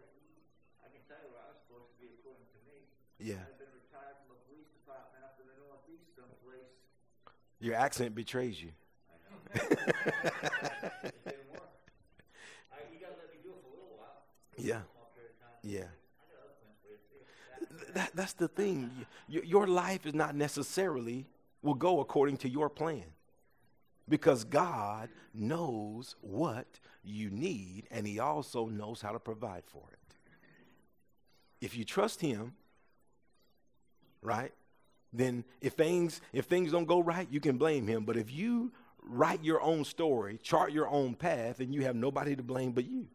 I 0.85 0.89
can 0.93 1.01
tell 1.07 1.17
you 1.25 1.33
where 1.33 1.41
I 1.41 1.49
was 1.49 1.57
supposed 1.65 1.89
to 1.89 1.97
be 1.97 2.13
according 2.13 2.45
to 2.45 2.59
me. 2.69 2.85
Yeah. 3.17 3.41
Your 7.59 7.75
accent 7.75 8.15
betrays 8.15 8.61
you. 8.61 8.71
Yeah. 14.61 14.81
Yeah. 15.63 15.83
That, 17.93 18.11
that's 18.13 18.33
the 18.33 18.47
thing. 18.47 18.91
Y- 19.31 19.41
Your 19.43 19.67
life 19.67 20.05
is 20.05 20.13
not 20.13 20.35
necessarily 20.35 21.25
will 21.61 21.73
go 21.73 21.99
according 21.99 22.37
to 22.37 22.49
your 22.49 22.69
plan. 22.69 23.03
Because 24.07 24.43
God 24.43 25.09
knows 25.33 26.15
what 26.21 26.67
you 27.03 27.29
need 27.29 27.83
and 27.91 28.07
he 28.07 28.19
also 28.19 28.65
knows 28.65 29.01
how 29.01 29.11
to 29.11 29.19
provide 29.19 29.63
for 29.65 29.83
it. 29.91 29.99
If 31.61 31.77
you 31.77 31.83
trust 31.85 32.21
him, 32.21 32.53
right? 34.21 34.51
Then 35.11 35.43
if 35.61 35.73
things 35.73 36.21
if 36.33 36.45
things 36.45 36.71
don't 36.71 36.85
go 36.85 36.99
right, 37.01 37.27
you 37.31 37.39
can 37.39 37.57
blame 37.57 37.87
him, 37.87 38.05
but 38.05 38.17
if 38.17 38.31
you 38.31 38.71
write 39.03 39.43
your 39.43 39.61
own 39.61 39.83
story, 39.83 40.39
chart 40.41 40.71
your 40.71 40.87
own 40.87 41.15
path, 41.15 41.57
then 41.57 41.73
you 41.73 41.83
have 41.83 41.95
nobody 41.95 42.35
to 42.35 42.43
blame 42.43 42.71
but 42.71 42.85
you. 42.85 43.07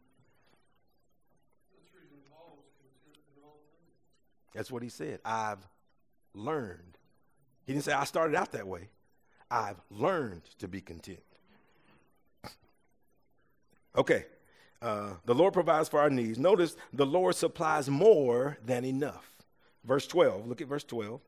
That's 4.54 4.70
what 4.70 4.82
he 4.82 4.88
said. 4.88 5.20
I've 5.24 5.66
learned. 6.32 6.98
He 7.66 7.72
didn't 7.72 7.84
say, 7.84 7.92
I 7.92 8.04
started 8.04 8.36
out 8.36 8.52
that 8.52 8.66
way. 8.66 8.88
I've 9.50 9.80
learned 9.90 10.42
to 10.58 10.68
be 10.68 10.80
content. 10.80 11.22
Okay. 13.96 14.26
Uh, 14.82 15.10
the 15.24 15.34
Lord 15.34 15.54
provides 15.54 15.88
for 15.88 16.00
our 16.00 16.10
needs. 16.10 16.36
Notice 16.36 16.76
the 16.92 17.06
Lord 17.06 17.36
supplies 17.36 17.88
more 17.88 18.58
than 18.66 18.84
enough. 18.84 19.24
Verse 19.84 20.04
12. 20.08 20.48
Look 20.48 20.60
at 20.60 20.66
verse 20.66 20.82
12. 20.82 21.20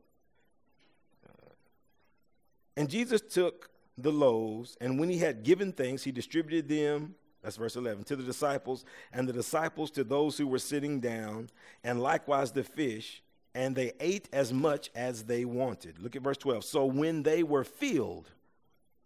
And 2.77 2.91
Jesus 2.91 3.21
took 3.21 3.71
the 3.97 4.11
loaves, 4.11 4.77
and 4.79 4.99
when 4.99 5.09
he 5.09 5.17
had 5.17 5.41
given 5.41 5.71
thanks, 5.71 6.03
he 6.03 6.11
distributed 6.11 6.69
them. 6.69 7.15
That's 7.41 7.57
verse 7.57 7.75
11. 7.75 8.03
To 8.03 8.15
the 8.15 8.23
disciples, 8.23 8.85
and 9.11 9.27
the 9.27 9.33
disciples 9.33 9.89
to 9.91 10.03
those 10.03 10.37
who 10.37 10.45
were 10.45 10.59
sitting 10.59 10.99
down, 10.99 11.49
and 11.83 11.99
likewise 11.99 12.51
the 12.51 12.63
fish, 12.63 13.23
and 13.55 13.75
they 13.75 13.93
ate 13.99 14.29
as 14.31 14.53
much 14.53 14.91
as 14.93 15.23
they 15.23 15.43
wanted. 15.43 15.97
Look 15.97 16.15
at 16.15 16.21
verse 16.21 16.37
12. 16.37 16.63
So 16.65 16.85
when 16.85 17.23
they 17.23 17.41
were 17.41 17.63
filled, 17.63 18.29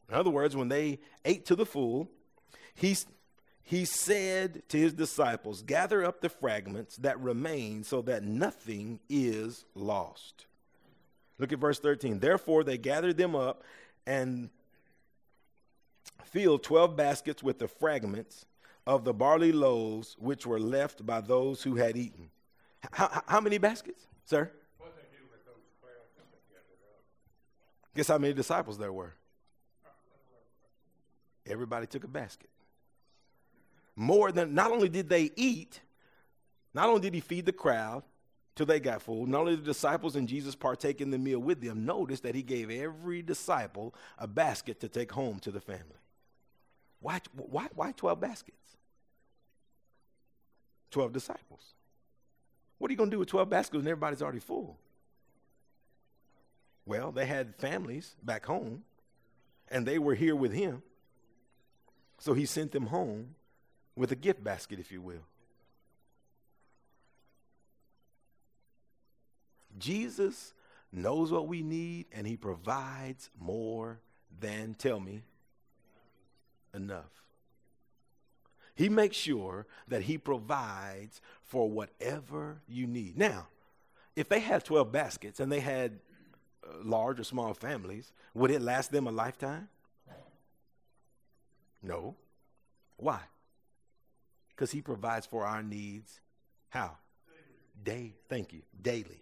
in 0.09 0.15
other 0.15 0.29
words, 0.29 0.53
when 0.53 0.67
they 0.67 0.99
ate 1.23 1.45
to 1.45 1.55
the 1.55 1.65
full, 1.65 2.09
he, 2.75 2.97
he 3.63 3.85
said 3.85 4.63
to 4.67 4.77
his 4.77 4.91
disciples, 4.91 5.61
Gather 5.61 6.03
up 6.03 6.19
the 6.19 6.27
fragments 6.27 6.97
that 6.97 7.17
remain 7.21 7.85
so 7.85 8.01
that 8.01 8.23
nothing 8.23 8.99
is 9.09 9.63
lost. 9.75 10.45
Look 11.41 11.51
at 11.51 11.57
verse 11.57 11.79
13. 11.79 12.19
Therefore, 12.19 12.63
they 12.63 12.77
gathered 12.77 13.17
them 13.17 13.35
up 13.35 13.63
and 14.05 14.51
filled 16.23 16.61
12 16.61 16.95
baskets 16.95 17.41
with 17.41 17.57
the 17.57 17.67
fragments 17.67 18.45
of 18.85 19.05
the 19.05 19.13
barley 19.13 19.51
loaves 19.51 20.15
which 20.19 20.45
were 20.45 20.59
left 20.59 21.03
by 21.03 21.19
those 21.19 21.63
who 21.63 21.77
had 21.77 21.97
eaten. 21.97 22.29
How, 22.91 23.23
how- 23.27 23.41
many 23.41 23.57
baskets, 23.57 24.05
sir? 24.23 24.51
Guess 27.95 28.07
how 28.07 28.19
many 28.19 28.33
disciples 28.33 28.77
there 28.77 28.93
were? 28.93 29.15
Everybody 31.47 31.87
took 31.87 32.03
a 32.03 32.07
basket. 32.07 32.51
More 33.95 34.31
than, 34.31 34.53
not 34.53 34.71
only 34.71 34.89
did 34.89 35.09
they 35.09 35.31
eat, 35.35 35.81
not 36.71 36.87
only 36.87 37.01
did 37.01 37.15
he 37.15 37.19
feed 37.19 37.47
the 37.47 37.51
crowd 37.51 38.03
till 38.55 38.65
they 38.65 38.79
got 38.79 39.01
full, 39.01 39.25
not 39.25 39.41
only 39.41 39.55
the 39.55 39.61
disciples 39.61 40.15
and 40.15 40.27
Jesus 40.27 40.55
partake 40.55 41.01
in 41.01 41.11
the 41.11 41.17
meal 41.17 41.39
with 41.39 41.61
them, 41.61 41.85
notice 41.85 42.19
that 42.21 42.35
he 42.35 42.43
gave 42.43 42.69
every 42.69 43.21
disciple 43.21 43.93
a 44.17 44.27
basket 44.27 44.79
to 44.81 44.89
take 44.89 45.11
home 45.11 45.39
to 45.39 45.51
the 45.51 45.61
family. 45.61 45.85
Why, 46.99 47.19
why, 47.35 47.67
why 47.73 47.91
12 47.93 48.19
baskets? 48.19 48.57
12 50.91 51.13
disciples. 51.13 51.73
What 52.77 52.89
are 52.89 52.93
you 52.93 52.97
going 52.97 53.09
to 53.09 53.15
do 53.15 53.19
with 53.19 53.29
12 53.29 53.49
baskets 53.49 53.77
when 53.77 53.87
everybody's 53.87 54.21
already 54.21 54.39
full? 54.39 54.77
Well, 56.85 57.11
they 57.11 57.25
had 57.25 57.55
families 57.55 58.15
back 58.23 58.45
home, 58.45 58.83
and 59.69 59.85
they 59.85 59.99
were 59.99 60.15
here 60.15 60.35
with 60.35 60.51
him. 60.51 60.81
So 62.19 62.33
he 62.33 62.45
sent 62.45 62.71
them 62.71 62.87
home 62.87 63.35
with 63.95 64.11
a 64.11 64.15
gift 64.15 64.43
basket, 64.43 64.79
if 64.79 64.91
you 64.91 65.01
will. 65.01 65.23
Jesus 69.77 70.53
knows 70.91 71.31
what 71.31 71.47
we 71.47 71.61
need, 71.61 72.05
and 72.11 72.27
he 72.27 72.35
provides 72.35 73.29
more 73.39 73.99
than, 74.39 74.73
tell 74.73 74.99
me, 74.99 75.23
enough. 76.73 77.21
He 78.75 78.89
makes 78.89 79.17
sure 79.17 79.67
that 79.87 80.03
he 80.03 80.17
provides 80.17 81.21
for 81.43 81.69
whatever 81.69 82.61
you 82.67 82.87
need. 82.87 83.17
Now, 83.17 83.47
if 84.15 84.29
they 84.29 84.39
had 84.39 84.65
12 84.65 84.91
baskets 84.91 85.39
and 85.39 85.51
they 85.51 85.59
had 85.59 85.99
uh, 86.63 86.73
large 86.83 87.19
or 87.19 87.23
small 87.23 87.53
families, 87.53 88.11
would 88.33 88.51
it 88.51 88.61
last 88.61 88.91
them 88.91 89.07
a 89.07 89.11
lifetime? 89.11 89.69
No. 91.83 92.15
Why? 92.97 93.19
Because 94.49 94.71
he 94.71 94.81
provides 94.81 95.25
for 95.25 95.45
our 95.45 95.63
needs. 95.63 96.19
How? 96.69 96.97
Day. 97.83 98.13
Thank 98.29 98.53
you. 98.53 98.61
Daily. 98.79 99.21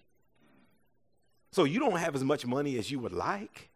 So 1.51 1.63
you 1.63 1.79
don't 1.79 1.97
have 1.97 2.15
as 2.15 2.23
much 2.23 2.45
money 2.45 2.77
as 2.77 2.91
you 2.91 2.99
would 2.99 3.13
like, 3.13 3.69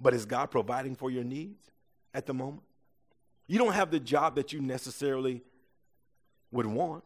but 0.00 0.14
is 0.14 0.26
God 0.26 0.50
providing 0.50 0.96
for 0.96 1.10
your 1.10 1.24
needs 1.24 1.70
at 2.12 2.26
the 2.26 2.34
moment? 2.34 2.62
You 3.46 3.58
don't 3.58 3.72
have 3.72 3.90
the 3.90 4.00
job 4.00 4.34
that 4.34 4.52
you 4.52 4.60
necessarily 4.60 5.42
would 6.50 6.66
want. 6.66 7.04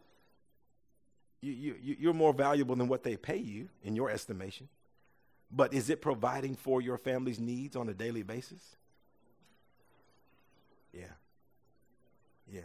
You, 1.43 1.53
you, 1.53 1.97
you're 1.99 2.15
more 2.15 2.33
valuable 2.33 2.77
than 2.77 2.89
what 2.89 3.03
they 3.03 3.17
pay 3.17 3.37
you 3.37 3.69
in 3.83 3.97
your 3.97 4.11
estimation. 4.11 4.69
But 5.51 5.75
is 5.75 5.91
it 5.91 6.01
providing 6.01 6.55
for 6.55 6.81
your 6.81 6.97
family's 6.97 7.41
needs 7.41 7.77
on 7.77 7.89
a 7.89 7.95
daily 7.95 8.23
basis? 8.23 8.77
Yeah. 10.93 11.05
Yeah. 12.51 12.61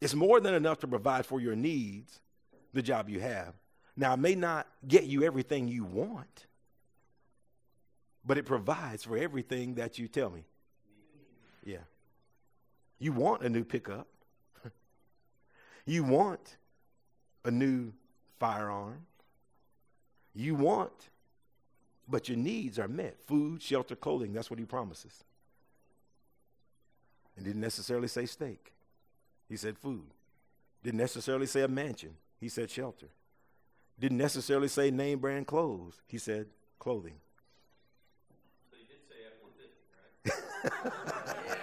It's 0.00 0.14
more 0.14 0.40
than 0.40 0.54
enough 0.54 0.80
to 0.80 0.86
provide 0.86 1.26
for 1.26 1.40
your 1.40 1.56
needs, 1.56 2.20
the 2.72 2.82
job 2.82 3.08
you 3.08 3.20
have. 3.20 3.54
Now, 3.96 4.12
it 4.14 4.18
may 4.18 4.34
not 4.34 4.66
get 4.86 5.04
you 5.04 5.22
everything 5.22 5.68
you 5.68 5.84
want, 5.84 6.46
but 8.24 8.36
it 8.36 8.44
provides 8.44 9.04
for 9.04 9.16
everything 9.16 9.76
that 9.76 9.98
you 9.98 10.06
tell 10.08 10.30
me. 10.30 10.44
Yeah. 11.64 11.78
You 12.98 13.12
want 13.12 13.42
a 13.42 13.48
new 13.48 13.64
pickup. 13.64 14.06
you 15.86 16.04
want 16.04 16.56
a 17.44 17.50
new 17.50 17.92
firearm. 18.38 19.06
You 20.34 20.54
want, 20.54 21.08
but 22.06 22.28
your 22.28 22.36
needs 22.36 22.78
are 22.78 22.88
met 22.88 23.16
food, 23.26 23.62
shelter, 23.62 23.96
clothing. 23.96 24.34
That's 24.34 24.50
what 24.50 24.58
he 24.58 24.66
promises. 24.66 25.24
And 27.36 27.44
didn't 27.44 27.60
necessarily 27.60 28.08
say 28.08 28.26
steak, 28.26 28.72
he 29.48 29.56
said 29.56 29.78
food. 29.78 30.04
Didn't 30.82 30.98
necessarily 30.98 31.46
say 31.46 31.62
a 31.62 31.68
mansion, 31.68 32.16
he 32.38 32.48
said 32.48 32.70
shelter. 32.70 33.08
Didn't 33.98 34.18
necessarily 34.18 34.68
say 34.68 34.90
name 34.90 35.18
brand 35.18 35.46
clothes, 35.46 36.02
he 36.06 36.18
said 36.18 36.46
clothing. 36.78 37.14
He 38.70 38.84
did 38.84 38.98
say 39.08 39.14
F 39.26 39.32
150, 40.22 40.52
right? 41.22 41.42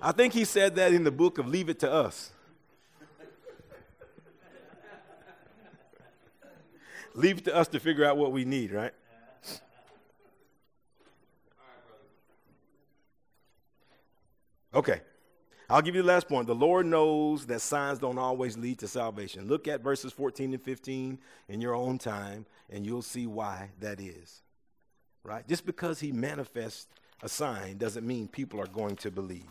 I 0.00 0.12
think 0.12 0.32
he 0.32 0.44
said 0.44 0.76
that 0.76 0.92
in 0.92 1.02
the 1.04 1.10
book 1.10 1.38
of 1.38 1.48
Leave 1.48 1.68
It 1.68 1.80
to 1.80 1.90
Us. 1.90 2.30
Leave 7.14 7.38
it 7.38 7.44
to 7.46 7.54
us 7.56 7.66
to 7.66 7.80
figure 7.80 8.04
out 8.04 8.16
what 8.16 8.30
we 8.30 8.44
need, 8.44 8.70
right? 8.70 8.92
Okay. 14.72 15.00
I'll 15.70 15.82
give 15.82 15.94
you 15.94 16.02
the 16.02 16.08
last 16.08 16.28
point. 16.28 16.46
The 16.46 16.54
Lord 16.54 16.86
knows 16.86 17.44
that 17.46 17.60
signs 17.60 17.98
don't 17.98 18.18
always 18.18 18.56
lead 18.56 18.78
to 18.78 18.88
salvation. 18.88 19.48
Look 19.48 19.68
at 19.68 19.82
verses 19.82 20.12
14 20.12 20.54
and 20.54 20.62
15 20.62 21.18
in 21.48 21.60
your 21.60 21.74
own 21.74 21.98
time, 21.98 22.46
and 22.70 22.86
you'll 22.86 23.02
see 23.02 23.26
why 23.26 23.70
that 23.80 24.00
is. 24.00 24.42
Right? 25.22 25.46
Just 25.46 25.66
because 25.66 26.00
he 26.00 26.10
manifests 26.10 26.86
a 27.22 27.28
sign 27.28 27.76
doesn't 27.76 28.06
mean 28.06 28.28
people 28.28 28.60
are 28.60 28.66
going 28.66 28.96
to 28.96 29.10
believe. 29.10 29.44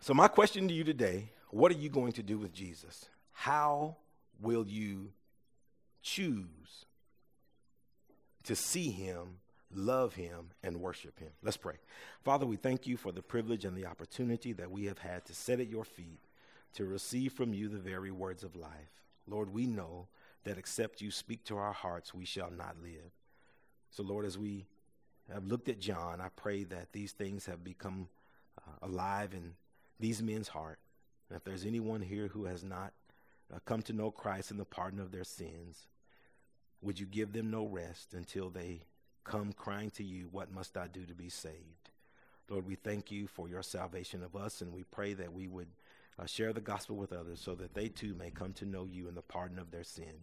So, 0.00 0.14
my 0.14 0.28
question 0.28 0.68
to 0.68 0.74
you 0.74 0.84
today 0.84 1.30
what 1.50 1.72
are 1.72 1.76
you 1.76 1.88
going 1.90 2.12
to 2.12 2.22
do 2.22 2.38
with 2.38 2.52
Jesus? 2.52 3.06
How 3.32 3.96
will 4.40 4.66
you 4.66 5.12
choose 6.02 6.86
to 8.44 8.56
see 8.56 8.90
him, 8.90 9.38
love 9.74 10.14
him, 10.14 10.50
and 10.62 10.80
worship 10.80 11.18
him? 11.18 11.30
Let's 11.42 11.56
pray. 11.56 11.74
Father, 12.24 12.46
we 12.46 12.56
thank 12.56 12.86
you 12.86 12.96
for 12.96 13.12
the 13.12 13.22
privilege 13.22 13.64
and 13.64 13.76
the 13.76 13.86
opportunity 13.86 14.52
that 14.54 14.70
we 14.70 14.86
have 14.86 14.98
had 14.98 15.24
to 15.26 15.34
sit 15.34 15.60
at 15.60 15.68
your 15.68 15.84
feet 15.84 16.20
to 16.74 16.84
receive 16.84 17.32
from 17.32 17.52
you 17.52 17.68
the 17.68 17.78
very 17.78 18.10
words 18.10 18.44
of 18.44 18.56
life. 18.56 19.02
Lord, 19.26 19.52
we 19.52 19.66
know 19.66 20.08
that 20.44 20.58
except 20.58 21.00
you 21.00 21.10
speak 21.10 21.44
to 21.44 21.56
our 21.56 21.72
hearts, 21.72 22.14
we 22.14 22.24
shall 22.24 22.50
not 22.50 22.76
live. 22.82 23.12
So, 23.90 24.02
Lord, 24.02 24.24
as 24.24 24.38
we 24.38 24.66
have 25.32 25.46
looked 25.46 25.68
at 25.68 25.80
John, 25.80 26.20
I 26.20 26.28
pray 26.36 26.64
that 26.64 26.92
these 26.92 27.12
things 27.12 27.46
have 27.46 27.64
become 27.64 28.08
uh, 28.58 28.86
alive 28.86 29.34
in 29.34 29.54
these 30.00 30.22
men's 30.22 30.48
heart. 30.48 30.78
And 31.28 31.36
if 31.36 31.44
there's 31.44 31.66
anyone 31.66 32.00
here 32.00 32.28
who 32.28 32.44
has 32.44 32.64
not 32.64 32.92
uh, 33.52 33.58
come 33.64 33.82
to 33.82 33.92
know 33.92 34.10
Christ 34.10 34.50
and 34.50 34.60
the 34.60 34.64
pardon 34.64 35.00
of 35.00 35.12
their 35.12 35.24
sins, 35.24 35.86
would 36.80 36.98
you 36.98 37.06
give 37.06 37.32
them 37.32 37.50
no 37.50 37.66
rest 37.66 38.14
until 38.14 38.50
they 38.50 38.82
come 39.28 39.52
crying 39.52 39.90
to 39.90 40.04
you, 40.04 40.28
What 40.32 40.52
must 40.52 40.76
I 40.76 40.86
do 40.86 41.04
to 41.04 41.14
be 41.14 41.28
saved? 41.28 41.90
Lord, 42.48 42.66
we 42.66 42.76
thank 42.76 43.10
you 43.10 43.26
for 43.26 43.48
your 43.48 43.62
salvation 43.62 44.22
of 44.22 44.34
us, 44.34 44.62
and 44.62 44.72
we 44.72 44.84
pray 44.84 45.12
that 45.14 45.32
we 45.32 45.46
would 45.46 45.68
uh, 46.18 46.24
share 46.24 46.52
the 46.52 46.60
gospel 46.60 46.96
with 46.96 47.12
others 47.12 47.40
so 47.40 47.54
that 47.54 47.74
they 47.74 47.88
too 47.88 48.14
may 48.14 48.30
come 48.30 48.54
to 48.54 48.64
know 48.64 48.86
you 48.86 49.06
and 49.06 49.16
the 49.16 49.22
pardon 49.22 49.58
of 49.58 49.70
their 49.70 49.84
sin. 49.84 50.14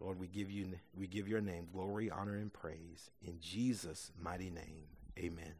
Lord, 0.00 0.18
we 0.18 0.28
give 0.28 0.50
you 0.50 0.66
we 0.96 1.06
give 1.06 1.28
your 1.28 1.40
name 1.40 1.68
glory, 1.72 2.10
honor, 2.10 2.36
and 2.36 2.52
praise 2.52 3.10
in 3.20 3.38
Jesus' 3.40 4.10
mighty 4.20 4.50
name. 4.50 4.86
Amen. 5.18 5.54